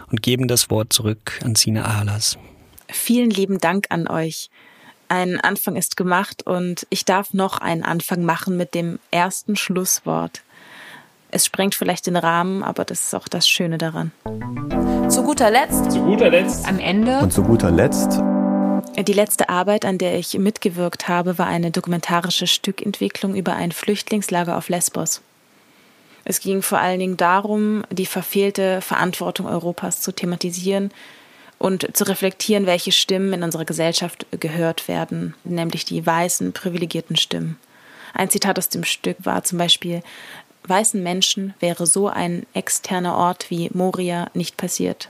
[0.09, 2.37] und geben das Wort zurück an Sina Ahlers.
[2.87, 4.49] Vielen lieben Dank an euch.
[5.09, 10.43] Ein Anfang ist gemacht und ich darf noch einen Anfang machen mit dem ersten Schlusswort.
[11.29, 14.11] Es sprengt vielleicht den Rahmen, aber das ist auch das Schöne daran.
[15.09, 15.91] Zu guter Letzt.
[15.91, 16.65] Zu guter Letzt.
[16.67, 17.19] Am Ende.
[17.19, 18.21] Und zu guter Letzt.
[18.97, 24.57] Die letzte Arbeit, an der ich mitgewirkt habe, war eine dokumentarische Stückentwicklung über ein Flüchtlingslager
[24.57, 25.21] auf Lesbos.
[26.23, 30.91] Es ging vor allen Dingen darum, die verfehlte Verantwortung Europas zu thematisieren
[31.59, 37.57] und zu reflektieren, welche Stimmen in unserer Gesellschaft gehört werden, nämlich die weißen, privilegierten Stimmen.
[38.13, 40.01] Ein Zitat aus dem Stück war zum Beispiel,
[40.68, 45.10] weißen Menschen wäre so ein externer Ort wie Moria nicht passiert.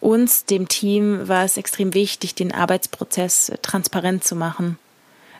[0.00, 4.78] Uns, dem Team, war es extrem wichtig, den Arbeitsprozess transparent zu machen.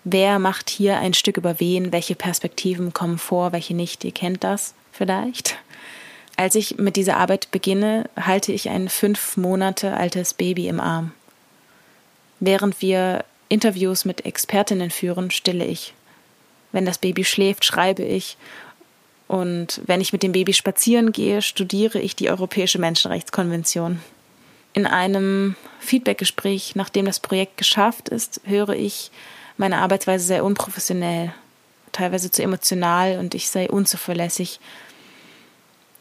[0.04, 1.92] Wer macht hier ein Stück über wen?
[1.92, 4.04] Welche Perspektiven kommen vor, welche nicht?
[4.04, 5.56] Ihr kennt das vielleicht.
[6.36, 11.12] Als ich mit dieser Arbeit beginne, halte ich ein fünf Monate altes Baby im Arm.
[12.38, 15.92] Während wir Interviews mit Expertinnen führen, stille ich.
[16.72, 18.38] Wenn das Baby schläft, schreibe ich.
[19.30, 24.00] Und wenn ich mit dem Baby spazieren gehe, studiere ich die Europäische Menschenrechtskonvention.
[24.72, 29.12] In einem Feedbackgespräch, nachdem das Projekt geschafft ist, höre ich,
[29.56, 31.32] meine Arbeitsweise sei unprofessionell,
[31.92, 34.58] teilweise zu emotional und ich sei unzuverlässig.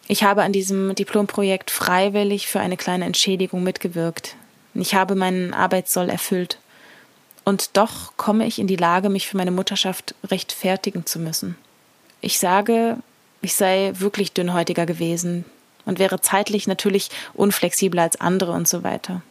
[0.08, 4.38] Ich habe an diesem Diplomprojekt freiwillig für eine kleine Entschädigung mitgewirkt.
[4.74, 6.58] Ich habe meinen Arbeitssoll erfüllt.
[7.46, 11.58] Und doch komme ich in die Lage, mich für meine Mutterschaft rechtfertigen zu müssen.
[12.22, 12.98] Ich sage,
[13.42, 15.46] ich sei wirklich dünnhäutiger gewesen
[15.86, 19.22] und wäre zeitlich natürlich unflexibler als andere und so weiter.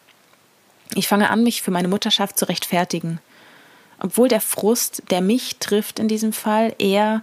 [0.95, 3.21] Ich fange an, mich für meine Mutterschaft zu rechtfertigen.
[4.01, 7.23] Obwohl der Frust, der mich trifft in diesem Fall, eher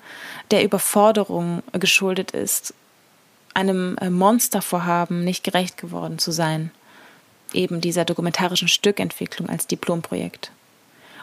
[0.52, 2.74] der Überforderung geschuldet ist,
[3.54, 6.72] einem Monstervorhaben nicht gerecht geworden zu sein.
[7.54, 10.52] Eben dieser dokumentarischen Stückentwicklung als Diplomprojekt.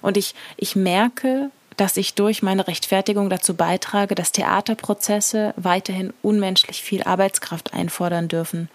[0.00, 6.82] Und ich, ich merke, dass ich durch meine Rechtfertigung dazu beitrage, dass Theaterprozesse weiterhin unmenschlich
[6.82, 8.68] viel Arbeitskraft einfordern dürfen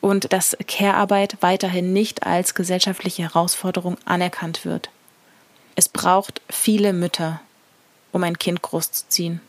[0.00, 4.90] und dass Care-Arbeit weiterhin nicht als gesellschaftliche Herausforderung anerkannt wird.
[5.74, 7.40] Es braucht viele Mütter,
[8.12, 9.40] um ein Kind großzuziehen.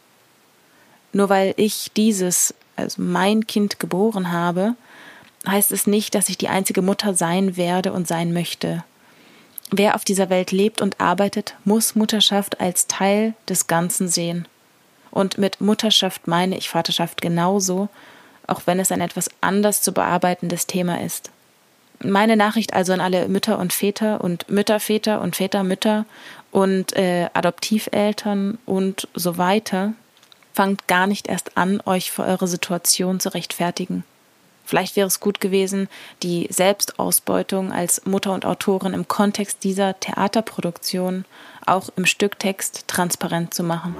[1.14, 4.76] Nur weil ich dieses, also mein Kind geboren habe,
[5.48, 8.84] heißt es nicht, dass ich die einzige Mutter sein werde und sein möchte.
[9.72, 14.48] Wer auf dieser Welt lebt und arbeitet, muss Mutterschaft als Teil des Ganzen sehen.
[15.12, 17.90] Und mit Mutterschaft meine ich Vaterschaft genauso,
[18.46, 21.32] auch wenn es ein etwas anders zu bearbeitendes Thema ist.
[22.00, 26.06] Meine Nachricht also an alle Mütter und Väter und Mütterväter und Vätermütter
[26.52, 29.94] und äh, Adoptiveltern und so weiter,
[30.54, 34.04] fangt gar nicht erst an, euch für eure Situation zu rechtfertigen.
[34.68, 35.88] Vielleicht wäre es gut gewesen,
[36.24, 41.24] die Selbstausbeutung als Mutter und Autorin im Kontext dieser Theaterproduktion
[41.66, 43.96] auch im Stücktext transparent zu machen.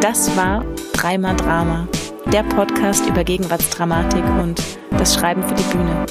[0.00, 0.64] Das war
[0.94, 1.86] Dreimal Drama,
[2.32, 4.62] der Podcast über Gegenwartsdramatik und
[4.92, 6.06] das Schreiben für die Bühne.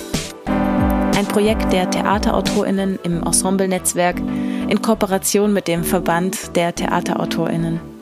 [1.17, 7.98] Ein Projekt der TheaterautorInnen im Ensemble-Netzwerk in Kooperation mit dem Verband der TheaterautorInnen.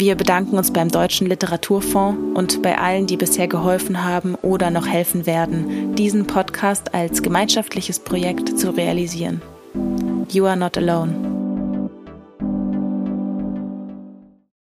[0.00, 4.86] Wir bedanken uns beim Deutschen Literaturfonds und bei allen, die bisher geholfen haben oder noch
[4.86, 9.42] helfen werden, diesen Podcast als gemeinschaftliches Projekt zu realisieren.
[10.30, 11.39] You are not alone.